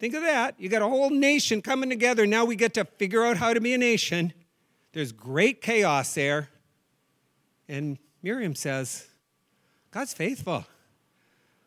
Think 0.00 0.14
of 0.14 0.22
that. 0.22 0.54
You 0.58 0.70
got 0.70 0.80
a 0.80 0.88
whole 0.88 1.10
nation 1.10 1.60
coming 1.60 1.90
together. 1.90 2.26
Now 2.26 2.46
we 2.46 2.56
get 2.56 2.72
to 2.74 2.86
figure 2.86 3.22
out 3.22 3.36
how 3.36 3.52
to 3.52 3.60
be 3.60 3.74
a 3.74 3.78
nation. 3.78 4.32
There's 4.94 5.12
great 5.12 5.60
chaos 5.60 6.14
there. 6.14 6.48
And 7.68 7.98
Miriam 8.22 8.54
says, 8.54 9.06
God's 9.90 10.14
faithful. 10.14 10.64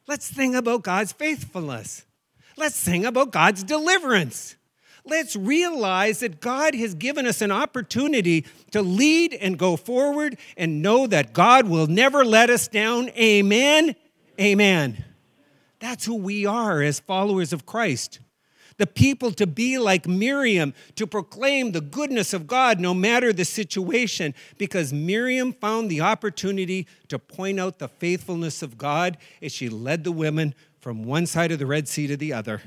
Let's 0.08 0.28
think 0.30 0.56
about 0.56 0.82
God's 0.82 1.12
faithfulness. 1.12 2.06
Let's 2.58 2.76
sing 2.76 3.06
about 3.06 3.32
God's 3.32 3.64
deliverance. 3.64 4.56
Let's 5.06 5.36
realize 5.36 6.22
that 6.22 6.42
God 6.42 6.74
has 6.74 6.96
given 6.96 7.28
us 7.28 7.42
an 7.42 7.52
opportunity 7.52 8.46
to 8.72 8.82
lead 8.82 9.36
and 9.36 9.60
go 9.60 9.76
forward 9.76 10.38
and 10.58 10.82
know 10.82 11.06
that 11.06 11.34
God 11.34 11.68
will 11.68 11.88
never 11.88 12.26
let 12.26 12.50
us 12.50 12.68
down. 12.68 13.10
Amen. 13.10 13.96
Amen. 14.42 15.04
That's 15.80 16.06
who 16.06 16.16
we 16.16 16.46
are 16.46 16.82
as 16.82 17.00
followers 17.00 17.54
of 17.54 17.66
Christ. 17.66 18.20
The 18.78 18.88
people 18.88 19.32
to 19.34 19.46
be 19.46 19.78
like 19.78 20.08
Miriam, 20.08 20.74
to 20.96 21.06
proclaim 21.06 21.72
the 21.72 21.82
goodness 21.82 22.34
of 22.34 22.48
God 22.48 22.80
no 22.80 22.94
matter 22.94 23.32
the 23.32 23.46
situation, 23.46 24.34
because 24.58 24.92
Miriam 24.92 25.54
found 25.54 25.90
the 25.90 26.02
opportunity 26.02 26.88
to 27.08 27.20
point 27.20 27.60
out 27.60 27.80
the 27.80 27.88
faithfulness 27.88 28.64
of 28.64 28.78
God 28.78 29.18
as 29.42 29.52
she 29.52 29.70
led 29.70 30.04
the 30.04 30.12
women 30.12 30.56
from 30.80 31.04
one 31.04 31.26
side 31.26 31.52
of 31.52 31.60
the 31.60 31.66
Red 31.66 31.88
Sea 31.88 32.08
to 32.08 32.18
the 32.18 32.34
other. 32.34 32.62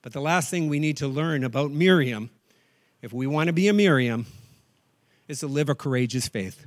But 0.00 0.12
the 0.12 0.20
last 0.20 0.50
thing 0.50 0.68
we 0.68 0.78
need 0.78 0.96
to 0.98 1.08
learn 1.08 1.44
about 1.44 1.70
Miriam, 1.70 2.30
if 3.02 3.12
we 3.12 3.26
want 3.26 3.48
to 3.48 3.52
be 3.52 3.68
a 3.68 3.72
Miriam, 3.72 4.26
is 5.26 5.40
to 5.40 5.46
live 5.46 5.68
a 5.68 5.74
courageous 5.74 6.28
faith. 6.28 6.66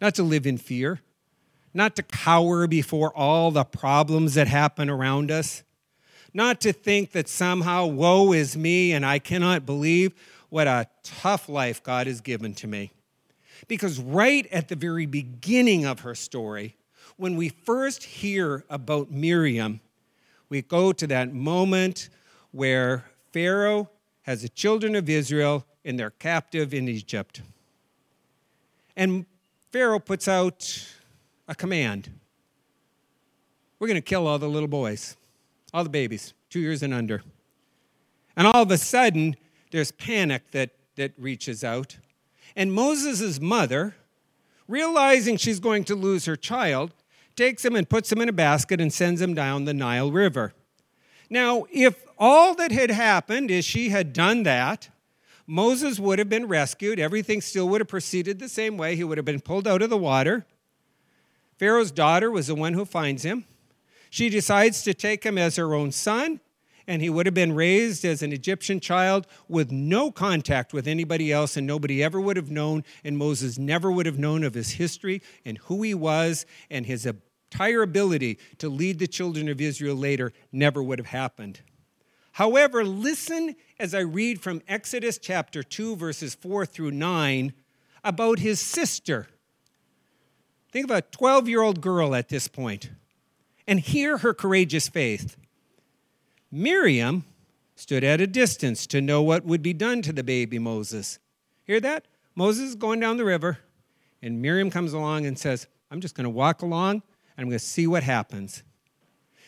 Not 0.00 0.14
to 0.16 0.22
live 0.22 0.46
in 0.46 0.58
fear, 0.58 1.00
not 1.72 1.96
to 1.96 2.02
cower 2.02 2.66
before 2.66 3.16
all 3.16 3.50
the 3.50 3.64
problems 3.64 4.34
that 4.34 4.48
happen 4.48 4.90
around 4.90 5.30
us, 5.30 5.62
not 6.34 6.60
to 6.62 6.72
think 6.72 7.12
that 7.12 7.28
somehow, 7.28 7.86
woe 7.86 8.32
is 8.32 8.56
me 8.56 8.92
and 8.92 9.06
I 9.06 9.18
cannot 9.18 9.64
believe 9.64 10.12
what 10.50 10.66
a 10.66 10.88
tough 11.02 11.48
life 11.48 11.82
God 11.82 12.06
has 12.06 12.20
given 12.20 12.54
to 12.56 12.66
me. 12.66 12.92
Because 13.68 13.98
right 13.98 14.46
at 14.52 14.68
the 14.68 14.76
very 14.76 15.06
beginning 15.06 15.86
of 15.86 16.00
her 16.00 16.14
story, 16.14 16.76
when 17.16 17.36
we 17.36 17.48
first 17.48 18.02
hear 18.02 18.64
about 18.68 19.10
Miriam, 19.10 19.80
we 20.48 20.60
go 20.60 20.92
to 20.92 21.06
that 21.06 21.32
moment 21.32 22.10
where 22.50 23.04
Pharaoh 23.32 23.88
has 24.22 24.42
the 24.42 24.48
children 24.48 24.94
of 24.94 25.08
Israel 25.08 25.64
and 25.84 25.98
they're 25.98 26.10
captive 26.10 26.74
in 26.74 26.88
Egypt. 26.88 27.40
And 28.96 29.24
Pharaoh 29.70 30.00
puts 30.00 30.28
out 30.28 30.86
a 31.48 31.54
command 31.54 32.10
we're 33.84 33.88
going 33.88 33.96
to 33.96 34.00
kill 34.00 34.26
all 34.26 34.38
the 34.38 34.48
little 34.48 34.66
boys, 34.66 35.14
all 35.74 35.82
the 35.82 35.90
babies, 35.90 36.32
two 36.48 36.60
years 36.60 36.84
and 36.84 36.94
under. 36.94 37.22
And 38.36 38.46
all 38.46 38.62
of 38.62 38.70
a 38.70 38.78
sudden, 38.78 39.36
there's 39.72 39.90
panic 39.90 40.52
that, 40.52 40.70
that 40.94 41.12
reaches 41.18 41.64
out. 41.64 41.98
And 42.54 42.72
Moses' 42.72 43.40
mother, 43.40 43.96
realizing 44.68 45.36
she's 45.36 45.58
going 45.58 45.82
to 45.84 45.96
lose 45.96 46.26
her 46.26 46.36
child, 46.36 46.94
takes 47.34 47.64
him 47.64 47.74
and 47.74 47.88
puts 47.88 48.12
him 48.12 48.20
in 48.20 48.28
a 48.28 48.32
basket 48.32 48.80
and 48.80 48.92
sends 48.92 49.20
him 49.20 49.34
down 49.34 49.64
the 49.64 49.74
Nile 49.74 50.12
River. 50.12 50.54
Now, 51.28 51.64
if 51.72 52.04
all 52.16 52.54
that 52.54 52.70
had 52.70 52.92
happened 52.92 53.50
is 53.50 53.64
she 53.64 53.88
had 53.88 54.12
done 54.12 54.44
that, 54.44 54.90
Moses 55.44 55.98
would 55.98 56.20
have 56.20 56.28
been 56.28 56.46
rescued. 56.46 57.00
Everything 57.00 57.40
still 57.40 57.68
would 57.70 57.80
have 57.80 57.88
proceeded 57.88 58.38
the 58.38 58.48
same 58.48 58.76
way. 58.76 58.94
He 58.94 59.02
would 59.02 59.18
have 59.18 59.24
been 59.24 59.40
pulled 59.40 59.66
out 59.66 59.82
of 59.82 59.90
the 59.90 59.98
water. 59.98 60.46
Pharaoh's 61.58 61.90
daughter 61.90 62.30
was 62.30 62.46
the 62.46 62.54
one 62.54 62.74
who 62.74 62.84
finds 62.84 63.24
him. 63.24 63.44
She 64.14 64.28
decides 64.28 64.82
to 64.82 64.94
take 64.94 65.24
him 65.24 65.36
as 65.36 65.56
her 65.56 65.74
own 65.74 65.90
son, 65.90 66.38
and 66.86 67.02
he 67.02 67.10
would 67.10 67.26
have 67.26 67.34
been 67.34 67.52
raised 67.52 68.04
as 68.04 68.22
an 68.22 68.32
Egyptian 68.32 68.78
child 68.78 69.26
with 69.48 69.72
no 69.72 70.12
contact 70.12 70.72
with 70.72 70.86
anybody 70.86 71.32
else, 71.32 71.56
and 71.56 71.66
nobody 71.66 72.00
ever 72.00 72.20
would 72.20 72.36
have 72.36 72.48
known, 72.48 72.84
and 73.02 73.18
Moses 73.18 73.58
never 73.58 73.90
would 73.90 74.06
have 74.06 74.16
known 74.16 74.44
of 74.44 74.54
his 74.54 74.70
history 74.70 75.20
and 75.44 75.58
who 75.58 75.82
he 75.82 75.94
was 75.94 76.46
and 76.70 76.86
his 76.86 77.06
entire 77.06 77.82
ability 77.82 78.38
to 78.58 78.68
lead 78.68 79.00
the 79.00 79.08
children 79.08 79.48
of 79.48 79.60
Israel 79.60 79.96
later 79.96 80.32
never 80.52 80.80
would 80.80 81.00
have 81.00 81.08
happened. 81.08 81.62
However, 82.34 82.84
listen 82.84 83.56
as 83.80 83.96
I 83.96 84.02
read 84.02 84.40
from 84.40 84.62
Exodus 84.68 85.18
chapter 85.18 85.64
2, 85.64 85.96
verses 85.96 86.36
4 86.36 86.66
through 86.66 86.92
9, 86.92 87.52
about 88.04 88.38
his 88.38 88.60
sister. 88.60 89.26
Think 90.70 90.84
of 90.88 90.96
a 90.96 91.02
12 91.02 91.48
year 91.48 91.62
old 91.62 91.80
girl 91.80 92.14
at 92.14 92.28
this 92.28 92.46
point, 92.46 92.90
and 93.66 93.80
hear 93.80 94.18
her 94.18 94.34
courageous 94.34 94.88
faith. 94.88 95.36
Miriam 96.50 97.24
stood 97.76 98.04
at 98.04 98.20
a 98.20 98.26
distance 98.26 98.86
to 98.86 99.00
know 99.00 99.22
what 99.22 99.44
would 99.44 99.62
be 99.62 99.72
done 99.72 100.02
to 100.02 100.12
the 100.12 100.22
baby 100.22 100.58
Moses. 100.58 101.18
Hear 101.64 101.80
that? 101.80 102.06
Moses 102.34 102.70
is 102.70 102.74
going 102.74 103.00
down 103.00 103.16
the 103.16 103.24
river, 103.24 103.58
and 104.22 104.40
Miriam 104.40 104.70
comes 104.70 104.92
along 104.92 105.26
and 105.26 105.38
says, 105.38 105.66
I'm 105.90 106.00
just 106.00 106.14
going 106.14 106.24
to 106.24 106.30
walk 106.30 106.62
along 106.62 107.02
and 107.36 107.44
I'm 107.44 107.48
going 107.48 107.58
to 107.58 107.64
see 107.64 107.86
what 107.86 108.02
happens. 108.02 108.62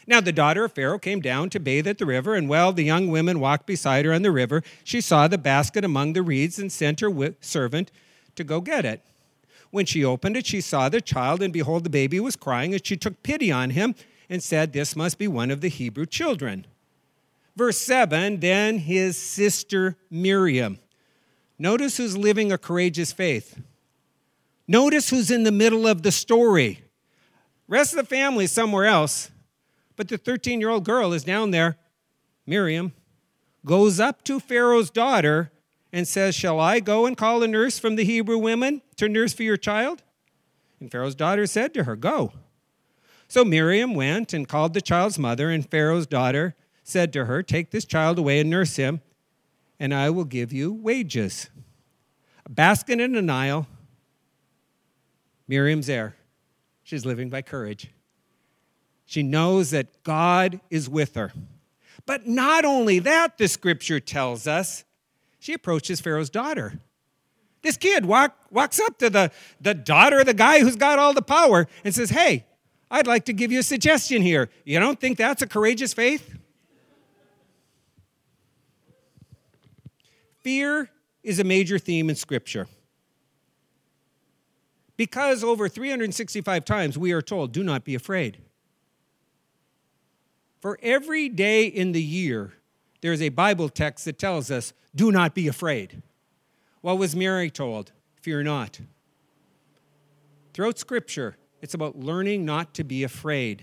Now, 0.08 0.20
the 0.20 0.32
daughter 0.32 0.64
of 0.64 0.72
Pharaoh 0.72 1.00
came 1.00 1.20
down 1.20 1.50
to 1.50 1.58
bathe 1.58 1.88
at 1.88 1.98
the 1.98 2.06
river, 2.06 2.36
and 2.36 2.48
while 2.48 2.72
the 2.72 2.84
young 2.84 3.08
women 3.08 3.40
walked 3.40 3.66
beside 3.66 4.04
her 4.04 4.12
on 4.12 4.22
the 4.22 4.30
river, 4.30 4.62
she 4.84 5.00
saw 5.00 5.26
the 5.26 5.38
basket 5.38 5.84
among 5.84 6.12
the 6.12 6.22
reeds 6.22 6.60
and 6.60 6.70
sent 6.70 7.00
her 7.00 7.34
servant 7.40 7.90
to 8.36 8.44
go 8.44 8.60
get 8.60 8.84
it. 8.84 9.04
When 9.76 9.84
she 9.84 10.02
opened 10.02 10.38
it, 10.38 10.46
she 10.46 10.62
saw 10.62 10.88
the 10.88 11.02
child, 11.02 11.42
and 11.42 11.52
behold, 11.52 11.84
the 11.84 11.90
baby 11.90 12.18
was 12.18 12.34
crying, 12.34 12.72
and 12.72 12.82
she 12.82 12.96
took 12.96 13.22
pity 13.22 13.52
on 13.52 13.68
him 13.68 13.94
and 14.30 14.42
said, 14.42 14.72
This 14.72 14.96
must 14.96 15.18
be 15.18 15.28
one 15.28 15.50
of 15.50 15.60
the 15.60 15.68
Hebrew 15.68 16.06
children. 16.06 16.66
Verse 17.56 17.76
7 17.76 18.40
Then 18.40 18.78
his 18.78 19.18
sister 19.18 19.98
Miriam. 20.10 20.78
Notice 21.58 21.98
who's 21.98 22.16
living 22.16 22.50
a 22.50 22.56
courageous 22.56 23.12
faith. 23.12 23.60
Notice 24.66 25.10
who's 25.10 25.30
in 25.30 25.42
the 25.42 25.52
middle 25.52 25.86
of 25.86 26.02
the 26.02 26.10
story. 26.10 26.82
Rest 27.68 27.92
of 27.92 27.98
the 27.98 28.16
family 28.16 28.46
is 28.46 28.52
somewhere 28.52 28.86
else, 28.86 29.30
but 29.94 30.08
the 30.08 30.16
13 30.16 30.58
year 30.58 30.70
old 30.70 30.86
girl 30.86 31.12
is 31.12 31.22
down 31.22 31.50
there. 31.50 31.76
Miriam 32.46 32.94
goes 33.66 34.00
up 34.00 34.24
to 34.24 34.40
Pharaoh's 34.40 34.88
daughter 34.88 35.52
and 35.92 36.06
says, 36.06 36.34
Shall 36.34 36.60
I 36.60 36.80
go 36.80 37.06
and 37.06 37.16
call 37.16 37.42
a 37.42 37.48
nurse 37.48 37.78
from 37.78 37.96
the 37.96 38.04
Hebrew 38.04 38.38
women 38.38 38.82
to 38.96 39.08
nurse 39.08 39.32
for 39.32 39.42
your 39.42 39.56
child? 39.56 40.02
And 40.80 40.90
Pharaoh's 40.90 41.14
daughter 41.14 41.46
said 41.46 41.72
to 41.74 41.84
her, 41.84 41.96
Go. 41.96 42.32
So 43.28 43.44
Miriam 43.44 43.94
went 43.94 44.32
and 44.32 44.48
called 44.48 44.74
the 44.74 44.80
child's 44.80 45.18
mother, 45.18 45.50
and 45.50 45.68
Pharaoh's 45.68 46.06
daughter 46.06 46.54
said 46.82 47.12
to 47.14 47.24
her, 47.24 47.42
Take 47.42 47.70
this 47.70 47.84
child 47.84 48.18
away 48.18 48.40
and 48.40 48.50
nurse 48.50 48.76
him, 48.76 49.00
and 49.80 49.92
I 49.92 50.10
will 50.10 50.24
give 50.24 50.52
you 50.52 50.72
wages. 50.72 51.50
A 52.44 52.50
basket 52.50 53.00
in 53.00 53.16
a 53.16 53.22
Nile. 53.22 53.66
Miriam's 55.48 55.88
there. 55.88 56.16
She's 56.82 57.04
living 57.04 57.30
by 57.30 57.42
courage. 57.42 57.90
She 59.04 59.22
knows 59.22 59.70
that 59.70 60.02
God 60.04 60.60
is 60.70 60.88
with 60.88 61.14
her. 61.14 61.32
But 62.06 62.28
not 62.28 62.64
only 62.64 63.00
that, 63.00 63.38
the 63.38 63.48
scripture 63.48 63.98
tells 63.98 64.46
us, 64.46 64.84
she 65.46 65.52
approaches 65.52 66.00
Pharaoh's 66.00 66.28
daughter. 66.28 66.80
This 67.62 67.76
kid 67.76 68.04
walk, 68.04 68.36
walks 68.50 68.80
up 68.80 68.98
to 68.98 69.08
the, 69.08 69.30
the 69.60 69.74
daughter 69.74 70.18
of 70.18 70.26
the 70.26 70.34
guy 70.34 70.58
who's 70.58 70.74
got 70.74 70.98
all 70.98 71.14
the 71.14 71.22
power 71.22 71.68
and 71.84 71.94
says, 71.94 72.10
Hey, 72.10 72.46
I'd 72.90 73.06
like 73.06 73.26
to 73.26 73.32
give 73.32 73.52
you 73.52 73.60
a 73.60 73.62
suggestion 73.62 74.22
here. 74.22 74.50
You 74.64 74.80
don't 74.80 74.98
think 74.98 75.18
that's 75.18 75.42
a 75.42 75.46
courageous 75.46 75.94
faith? 75.94 76.36
Fear 80.40 80.90
is 81.22 81.38
a 81.38 81.44
major 81.44 81.78
theme 81.78 82.10
in 82.10 82.16
Scripture. 82.16 82.66
Because 84.96 85.44
over 85.44 85.68
365 85.68 86.64
times 86.64 86.98
we 86.98 87.12
are 87.12 87.22
told, 87.22 87.52
do 87.52 87.62
not 87.62 87.84
be 87.84 87.94
afraid. 87.94 88.38
For 90.60 90.76
every 90.82 91.28
day 91.28 91.66
in 91.66 91.92
the 91.92 92.02
year, 92.02 92.54
there 93.06 93.12
is 93.12 93.22
a 93.22 93.28
Bible 93.28 93.68
text 93.68 94.04
that 94.06 94.18
tells 94.18 94.50
us, 94.50 94.72
do 94.92 95.12
not 95.12 95.32
be 95.32 95.46
afraid. 95.46 96.02
What 96.80 96.98
was 96.98 97.14
Mary 97.14 97.50
told? 97.50 97.92
Fear 98.20 98.42
not. 98.42 98.80
Throughout 100.52 100.76
Scripture, 100.76 101.36
it's 101.62 101.72
about 101.72 101.96
learning 101.96 102.44
not 102.44 102.74
to 102.74 102.82
be 102.82 103.04
afraid. 103.04 103.62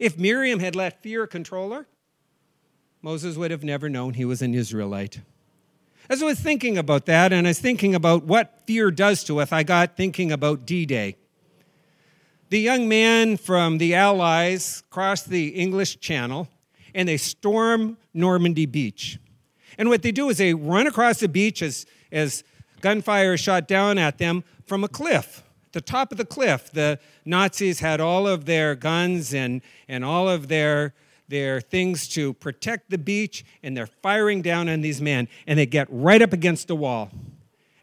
If 0.00 0.18
Miriam 0.18 0.58
had 0.58 0.74
let 0.74 1.04
fear 1.04 1.24
control 1.28 1.70
her, 1.70 1.86
Moses 3.00 3.36
would 3.36 3.52
have 3.52 3.62
never 3.62 3.88
known 3.88 4.14
he 4.14 4.24
was 4.24 4.42
an 4.42 4.54
Israelite. 4.54 5.20
As 6.10 6.20
I 6.20 6.26
was 6.26 6.40
thinking 6.40 6.76
about 6.76 7.06
that, 7.06 7.32
and 7.32 7.46
I 7.46 7.50
was 7.50 7.60
thinking 7.60 7.94
about 7.94 8.24
what 8.24 8.62
fear 8.66 8.90
does 8.90 9.22
to 9.22 9.38
us, 9.38 9.52
I 9.52 9.62
got 9.62 9.96
thinking 9.96 10.32
about 10.32 10.66
D 10.66 10.84
Day. 10.84 11.14
The 12.50 12.58
young 12.58 12.88
man 12.88 13.36
from 13.36 13.78
the 13.78 13.94
Allies 13.94 14.82
crossed 14.90 15.28
the 15.28 15.50
English 15.50 16.00
Channel 16.00 16.48
and 16.92 17.08
they 17.08 17.18
storm 17.18 17.98
Normandy 18.14 18.66
Beach. 18.66 19.18
And 19.78 19.88
what 19.88 20.02
they 20.02 20.12
do 20.12 20.28
is 20.28 20.38
they 20.38 20.54
run 20.54 20.86
across 20.86 21.20
the 21.20 21.28
beach 21.28 21.62
as, 21.62 21.86
as 22.10 22.44
gunfire 22.80 23.34
is 23.34 23.40
shot 23.40 23.66
down 23.66 23.98
at 23.98 24.18
them 24.18 24.44
from 24.66 24.84
a 24.84 24.88
cliff. 24.88 25.42
The 25.72 25.80
top 25.80 26.12
of 26.12 26.18
the 26.18 26.26
cliff, 26.26 26.70
the 26.70 26.98
Nazis 27.24 27.80
had 27.80 28.00
all 28.00 28.28
of 28.28 28.44
their 28.44 28.74
guns 28.74 29.32
and, 29.32 29.62
and 29.88 30.04
all 30.04 30.28
of 30.28 30.48
their 30.48 30.94
their 31.32 31.62
things 31.62 32.08
to 32.08 32.34
protect 32.34 32.90
the 32.90 32.98
beach, 32.98 33.42
and 33.62 33.74
they're 33.74 33.86
firing 33.86 34.42
down 34.42 34.68
on 34.68 34.82
these 34.82 35.00
men, 35.00 35.26
and 35.46 35.58
they 35.58 35.64
get 35.64 35.86
right 35.90 36.20
up 36.20 36.34
against 36.34 36.68
the 36.68 36.76
wall. 36.76 37.10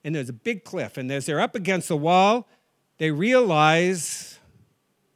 And 0.03 0.13
there's 0.13 0.29
a 0.29 0.33
big 0.33 0.63
cliff, 0.63 0.97
and 0.97 1.11
as 1.11 1.25
they're 1.25 1.39
up 1.39 1.55
against 1.55 1.87
the 1.87 1.97
wall, 1.97 2.47
they 2.99 3.09
realize 3.09 4.37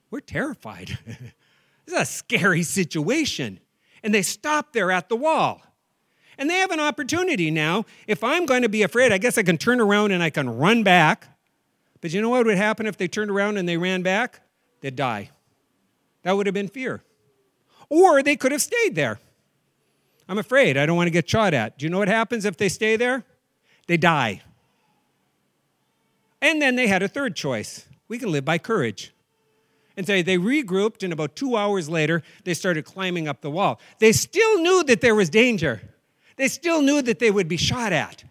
we're 0.10 0.20
terrified. 0.20 0.98
this 1.06 1.94
is 1.94 1.94
a 1.94 2.06
scary 2.06 2.64
situation. 2.64 3.60
And 4.04 4.14
they 4.14 4.22
stop 4.22 4.74
there 4.74 4.92
at 4.92 5.10
the 5.10 5.16
wall. 5.16 5.62
And 6.38 6.50
they 6.50 6.58
have 6.58 6.72
an 6.72 6.80
opportunity 6.80 7.52
now. 7.52 7.86
If 8.08 8.24
I'm 8.24 8.46
going 8.46 8.64
to 8.64 8.70
be 8.70 8.84
afraid, 8.84 9.12
I 9.12 9.18
guess 9.18 9.38
I 9.38 9.44
can 9.44 9.58
turn 9.58 9.80
around 9.80 10.12
and 10.12 10.22
I 10.22 10.30
can 10.30 10.50
run 10.50 10.84
back. 10.84 11.28
But 12.02 12.12
you 12.12 12.22
know 12.22 12.30
what 12.30 12.46
would 12.46 12.58
happen 12.58 12.86
if 12.86 12.98
they 12.98 13.08
turned 13.08 13.32
around 13.32 13.58
and 13.58 13.70
they 13.70 13.78
ran 13.78 14.02
back? 14.02 14.42
They'd 14.82 14.96
die. 14.96 15.30
That 16.24 16.36
would 16.36 16.48
have 16.48 16.54
been 16.54 16.68
fear. 16.68 17.04
Or 17.90 18.24
they 18.24 18.36
could 18.36 18.52
have 18.52 18.62
stayed 18.62 18.96
there. 18.96 19.20
I'm 20.28 20.38
afraid. 20.38 20.78
I 20.78 20.86
don't 20.86 20.98
want 20.98 21.08
to 21.08 21.12
get 21.12 21.30
shot 21.30 21.54
at. 21.54 21.78
Do 21.78 21.86
you 21.86 21.90
know 21.90 22.00
what 22.00 22.08
happens 22.08 22.46
if 22.46 22.58
they 22.58 22.70
stay 22.70 22.96
there? 22.96 23.24
They 23.88 23.98
die. 23.98 24.42
And 26.42 26.62
then 26.62 26.76
they 26.76 26.88
had 26.88 27.04
a 27.04 27.08
third 27.08 27.36
choice. 27.36 27.86
We 28.08 28.18
can 28.18 28.32
live 28.32 28.44
by 28.44 28.58
courage. 28.58 29.14
And 29.96 30.08
so 30.08 30.22
they 30.22 30.38
regrouped, 30.38 31.04
and 31.04 31.14
about 31.14 31.36
two 31.36 31.56
hours 31.56 31.88
later, 31.88 32.24
they 32.46 32.54
started 32.54 32.84
climbing 32.84 33.28
up 33.28 33.42
the 33.42 33.52
wall. 33.52 33.80
They 34.00 34.12
still 34.12 34.60
knew 34.60 34.84
that 34.86 35.02
there 35.02 35.16
was 35.16 35.30
danger. 35.30 35.82
They 36.36 36.48
still 36.48 36.82
knew 36.82 37.02
that 37.04 37.20
they 37.20 37.30
would 37.30 37.48
be 37.48 37.58
shot 37.58 37.94
at. 37.94 38.24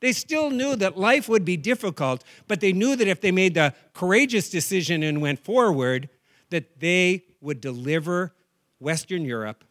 They 0.00 0.12
still 0.12 0.50
knew 0.50 0.76
that 0.76 0.96
life 0.96 1.28
would 1.28 1.44
be 1.44 1.56
difficult, 1.56 2.22
but 2.46 2.60
they 2.60 2.72
knew 2.72 2.94
that 2.94 3.08
if 3.08 3.20
they 3.20 3.32
made 3.32 3.54
the 3.54 3.74
courageous 3.94 4.48
decision 4.48 5.02
and 5.02 5.20
went 5.20 5.40
forward, 5.40 6.08
that 6.50 6.78
they 6.78 7.24
would 7.40 7.60
deliver 7.60 8.32
Western 8.78 9.24
Europe, 9.24 9.64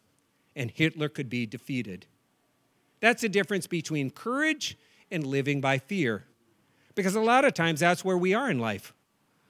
and 0.54 0.70
Hitler 0.70 1.08
could 1.08 1.30
be 1.30 1.46
defeated. 1.46 2.06
That's 3.00 3.22
the 3.22 3.28
difference 3.28 3.66
between 3.66 4.10
courage 4.10 4.76
and 5.10 5.26
living 5.26 5.62
by 5.62 5.78
fear. 5.78 6.24
Because 6.94 7.14
a 7.14 7.20
lot 7.20 7.44
of 7.44 7.54
times 7.54 7.80
that's 7.80 8.04
where 8.04 8.18
we 8.18 8.34
are 8.34 8.50
in 8.50 8.58
life. 8.58 8.92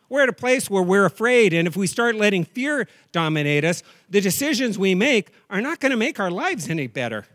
We're 0.09 0.23
at 0.23 0.29
a 0.29 0.35
place 0.35 0.71
where 0.71 0.83
we're 0.83 1.05
afraid, 1.05 1.53
and 1.53 1.69
if 1.69 1.77
we 1.77 1.87
start 1.87 2.15
letting 2.17 2.45
fear 2.45 2.89
dominate 3.13 3.65
us, 3.65 3.83
the 4.09 4.21
decisions 4.21 4.79
we 4.79 4.95
make 4.95 5.31
are 5.51 5.61
not 5.61 5.81
going 5.81 5.91
to 5.91 5.99
make 5.99 6.19
our 6.19 6.31
lives 6.31 6.71
any 6.71 6.87
better. 6.87 7.27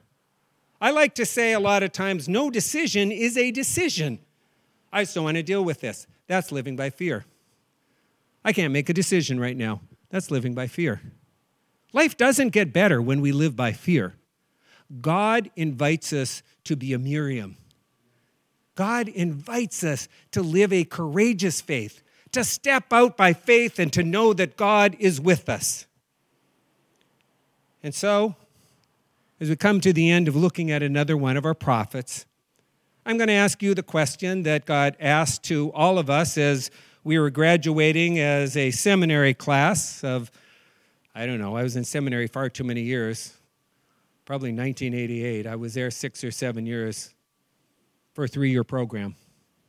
I 0.81 0.91
like 0.91 1.15
to 1.15 1.25
say 1.25 1.53
a 1.53 1.59
lot 1.59 1.83
of 1.83 1.91
times, 1.91 2.27
no 2.27 2.49
decision 2.49 3.11
is 3.11 3.37
a 3.37 3.51
decision. 3.51 4.19
I 4.91 5.03
just 5.03 5.15
don't 5.15 5.23
want 5.23 5.37
to 5.37 5.43
deal 5.43 5.63
with 5.63 5.81
this. 5.81 6.07
That's 6.27 6.51
living 6.51 6.75
by 6.75 6.89
fear. 6.89 7.25
I 8.43 8.53
can't 8.53 8.73
make 8.73 8.89
a 8.89 8.93
decision 8.93 9.39
right 9.39 9.55
now. 9.55 9.81
That's 10.09 10.29
living 10.29 10.53
by 10.53 10.67
fear. 10.67 11.01
Life 11.93 12.17
doesn't 12.17 12.49
get 12.49 12.73
better 12.73 13.01
when 13.01 13.21
we 13.21 13.31
live 13.31 13.55
by 13.55 13.71
fear. 13.71 14.15
God 15.01 15.49
invites 15.55 16.11
us 16.11 16.43
to 16.65 16.75
be 16.75 16.93
a 16.93 16.99
Miriam. 16.99 17.57
God 18.75 19.07
invites 19.07 19.83
us 19.83 20.07
to 20.31 20.41
live 20.41 20.73
a 20.73 20.83
courageous 20.83 21.61
faith, 21.61 22.02
to 22.33 22.43
step 22.43 22.91
out 22.91 23.17
by 23.17 23.33
faith 23.33 23.79
and 23.79 23.91
to 23.93 24.03
know 24.03 24.33
that 24.33 24.57
God 24.57 24.95
is 24.99 25.19
with 25.19 25.49
us. 25.49 25.85
And 27.81 27.93
so, 27.93 28.35
as 29.39 29.49
we 29.49 29.55
come 29.55 29.81
to 29.81 29.91
the 29.91 30.09
end 30.09 30.27
of 30.27 30.35
looking 30.35 30.71
at 30.71 30.83
another 30.83 31.17
one 31.17 31.37
of 31.37 31.45
our 31.45 31.53
prophets, 31.53 32.25
I'm 33.05 33.17
going 33.17 33.27
to 33.27 33.33
ask 33.33 33.61
you 33.61 33.73
the 33.73 33.83
question 33.83 34.43
that 34.43 34.65
God 34.65 34.95
asked 34.99 35.43
to 35.45 35.71
all 35.73 35.99
of 35.99 36.09
us 36.09 36.37
as 36.37 36.71
we 37.03 37.19
were 37.19 37.29
graduating 37.29 38.19
as 38.19 38.55
a 38.55 38.71
seminary 38.71 39.33
class 39.33 40.03
of 40.03 40.31
I 41.15 41.27
don't 41.27 41.39
know. 41.39 41.55
I 41.55 41.61
was 41.61 41.75
in 41.75 41.83
seminary 41.83 42.25
far 42.25 42.49
too 42.49 42.63
many 42.63 42.81
years, 42.81 43.37
probably 44.25 44.49
1988. 44.51 45.45
I 45.45 45.55
was 45.55 45.75
there 45.75 45.91
six 45.91 46.23
or 46.23 46.31
seven 46.31 46.65
years 46.65 47.13
for 48.13 48.23
a 48.23 48.27
three 48.27 48.49
year 48.49 48.63
program. 48.63 49.15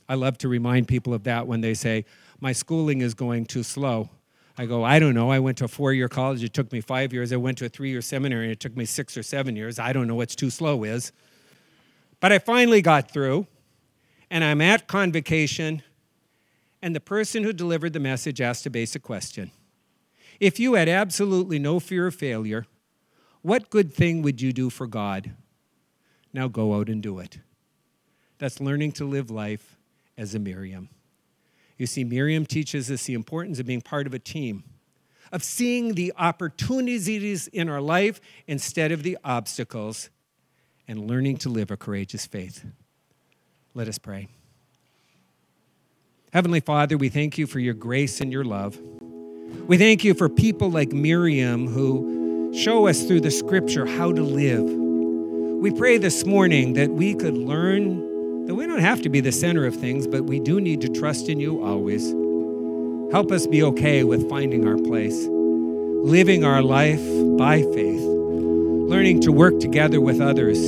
I 0.08 0.14
love 0.14 0.38
to 0.38 0.48
remind 0.48 0.88
people 0.88 1.14
of 1.14 1.24
that 1.24 1.46
when 1.46 1.60
they 1.60 1.74
say, 1.74 2.04
My 2.40 2.52
schooling 2.52 3.00
is 3.00 3.14
going 3.14 3.46
too 3.46 3.62
slow. 3.62 4.10
I 4.56 4.66
go, 4.66 4.84
I 4.84 4.98
don't 5.00 5.14
know. 5.14 5.30
I 5.30 5.40
went 5.40 5.58
to 5.58 5.64
a 5.64 5.68
four 5.68 5.92
year 5.92 6.08
college. 6.08 6.44
It 6.44 6.52
took 6.52 6.70
me 6.72 6.80
five 6.80 7.12
years. 7.12 7.32
I 7.32 7.36
went 7.36 7.58
to 7.58 7.66
a 7.66 7.68
three 7.68 7.90
year 7.90 8.02
seminary. 8.02 8.52
It 8.52 8.60
took 8.60 8.76
me 8.76 8.84
six 8.84 9.16
or 9.16 9.22
seven 9.22 9.56
years. 9.56 9.78
I 9.78 9.92
don't 9.92 10.06
know 10.06 10.14
what's 10.14 10.36
too 10.36 10.50
slow 10.50 10.84
is. 10.84 11.12
But 12.20 12.32
I 12.32 12.38
finally 12.38 12.80
got 12.80 13.10
through, 13.10 13.46
and 14.30 14.44
I'm 14.44 14.60
at 14.60 14.86
convocation, 14.86 15.82
and 16.80 16.94
the 16.94 17.00
person 17.00 17.42
who 17.42 17.52
delivered 17.52 17.92
the 17.92 18.00
message 18.00 18.40
asked 18.40 18.64
a 18.66 18.70
basic 18.70 19.02
question 19.02 19.50
if 20.40 20.58
you 20.58 20.74
had 20.74 20.88
absolutely 20.88 21.58
no 21.58 21.80
fear 21.80 22.06
of 22.06 22.14
failure, 22.14 22.66
what 23.42 23.70
good 23.70 23.92
thing 23.92 24.22
would 24.22 24.40
you 24.40 24.52
do 24.52 24.70
for 24.70 24.86
God? 24.86 25.32
Now 26.32 26.48
go 26.48 26.74
out 26.74 26.88
and 26.88 27.02
do 27.02 27.18
it. 27.18 27.38
That's 28.38 28.60
learning 28.60 28.92
to 28.92 29.04
live 29.04 29.30
life 29.30 29.73
as 30.16 30.34
a 30.34 30.38
Miriam. 30.38 30.88
You 31.76 31.86
see, 31.86 32.04
Miriam 32.04 32.46
teaches 32.46 32.90
us 32.90 33.04
the 33.04 33.14
importance 33.14 33.58
of 33.58 33.66
being 33.66 33.80
part 33.80 34.06
of 34.06 34.14
a 34.14 34.18
team, 34.18 34.64
of 35.32 35.42
seeing 35.42 35.94
the 35.94 36.12
opportunities 36.16 37.48
in 37.48 37.68
our 37.68 37.80
life 37.80 38.20
instead 38.46 38.92
of 38.92 39.02
the 39.02 39.18
obstacles, 39.24 40.10
and 40.86 41.08
learning 41.08 41.38
to 41.38 41.48
live 41.48 41.70
a 41.70 41.76
courageous 41.76 42.26
faith. 42.26 42.64
Let 43.74 43.88
us 43.88 43.98
pray. 43.98 44.28
Heavenly 46.32 46.60
Father, 46.60 46.96
we 46.96 47.08
thank 47.08 47.38
you 47.38 47.46
for 47.46 47.58
your 47.58 47.74
grace 47.74 48.20
and 48.20 48.32
your 48.32 48.44
love. 48.44 48.78
We 49.66 49.78
thank 49.78 50.04
you 50.04 50.14
for 50.14 50.28
people 50.28 50.70
like 50.70 50.92
Miriam 50.92 51.66
who 51.66 52.52
show 52.54 52.86
us 52.86 53.02
through 53.04 53.20
the 53.20 53.30
scripture 53.30 53.86
how 53.86 54.12
to 54.12 54.22
live. 54.22 54.62
We 54.62 55.72
pray 55.72 55.96
this 55.98 56.24
morning 56.24 56.74
that 56.74 56.90
we 56.90 57.14
could 57.14 57.34
learn 57.34 58.13
that 58.46 58.54
we 58.54 58.66
don't 58.66 58.78
have 58.78 59.02
to 59.02 59.08
be 59.08 59.20
the 59.20 59.32
center 59.32 59.66
of 59.66 59.74
things, 59.74 60.06
but 60.06 60.24
we 60.24 60.40
do 60.40 60.60
need 60.60 60.80
to 60.82 60.88
trust 60.88 61.28
in 61.28 61.40
you 61.40 61.62
always. 61.62 62.10
Help 63.12 63.30
us 63.32 63.46
be 63.46 63.62
okay 63.62 64.04
with 64.04 64.28
finding 64.28 64.66
our 64.66 64.76
place, 64.76 65.26
living 65.28 66.44
our 66.44 66.62
life 66.62 67.02
by 67.38 67.62
faith, 67.62 68.02
learning 68.02 69.20
to 69.20 69.32
work 69.32 69.58
together 69.60 70.00
with 70.00 70.20
others 70.20 70.58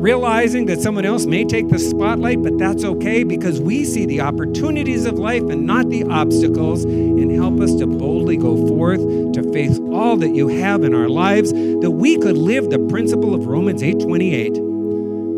realizing 0.00 0.64
that 0.64 0.80
someone 0.80 1.04
else 1.04 1.26
may 1.26 1.44
take 1.44 1.68
the 1.68 1.78
spotlight, 1.78 2.42
but 2.42 2.56
that's 2.56 2.84
okay 2.84 3.22
because 3.22 3.60
we 3.60 3.84
see 3.84 4.06
the 4.06 4.18
opportunities 4.18 5.04
of 5.04 5.18
life 5.18 5.42
and 5.42 5.66
not 5.66 5.90
the 5.90 6.04
obstacles, 6.04 6.84
and 6.84 7.30
help 7.30 7.60
us 7.60 7.74
to 7.74 7.86
boldly 7.86 8.38
go 8.38 8.66
forth 8.66 9.00
to 9.34 9.42
face 9.52 9.78
all 9.92 10.16
that 10.16 10.30
you 10.30 10.48
have 10.48 10.84
in 10.84 10.94
our 10.94 11.08
lives, 11.10 11.52
that 11.52 11.90
we 11.90 12.16
could 12.16 12.38
live 12.38 12.70
the 12.70 12.78
principle 12.88 13.34
of 13.34 13.46
Romans 13.46 13.82
8:28, 13.82 14.69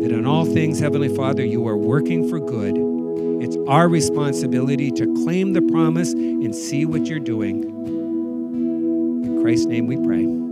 that 0.03 0.11
in 0.11 0.25
all 0.25 0.43
things, 0.45 0.79
Heavenly 0.79 1.07
Father, 1.15 1.45
you 1.45 1.65
are 1.65 1.77
working 1.77 2.27
for 2.27 2.37
good. 2.37 2.75
It's 3.41 3.55
our 3.69 3.87
responsibility 3.87 4.91
to 4.91 5.05
claim 5.23 5.53
the 5.53 5.61
promise 5.61 6.11
and 6.11 6.53
see 6.53 6.85
what 6.85 7.05
you're 7.05 7.19
doing. 7.19 7.63
In 9.23 9.41
Christ's 9.41 9.67
name 9.67 9.87
we 9.87 9.95
pray. 9.95 10.42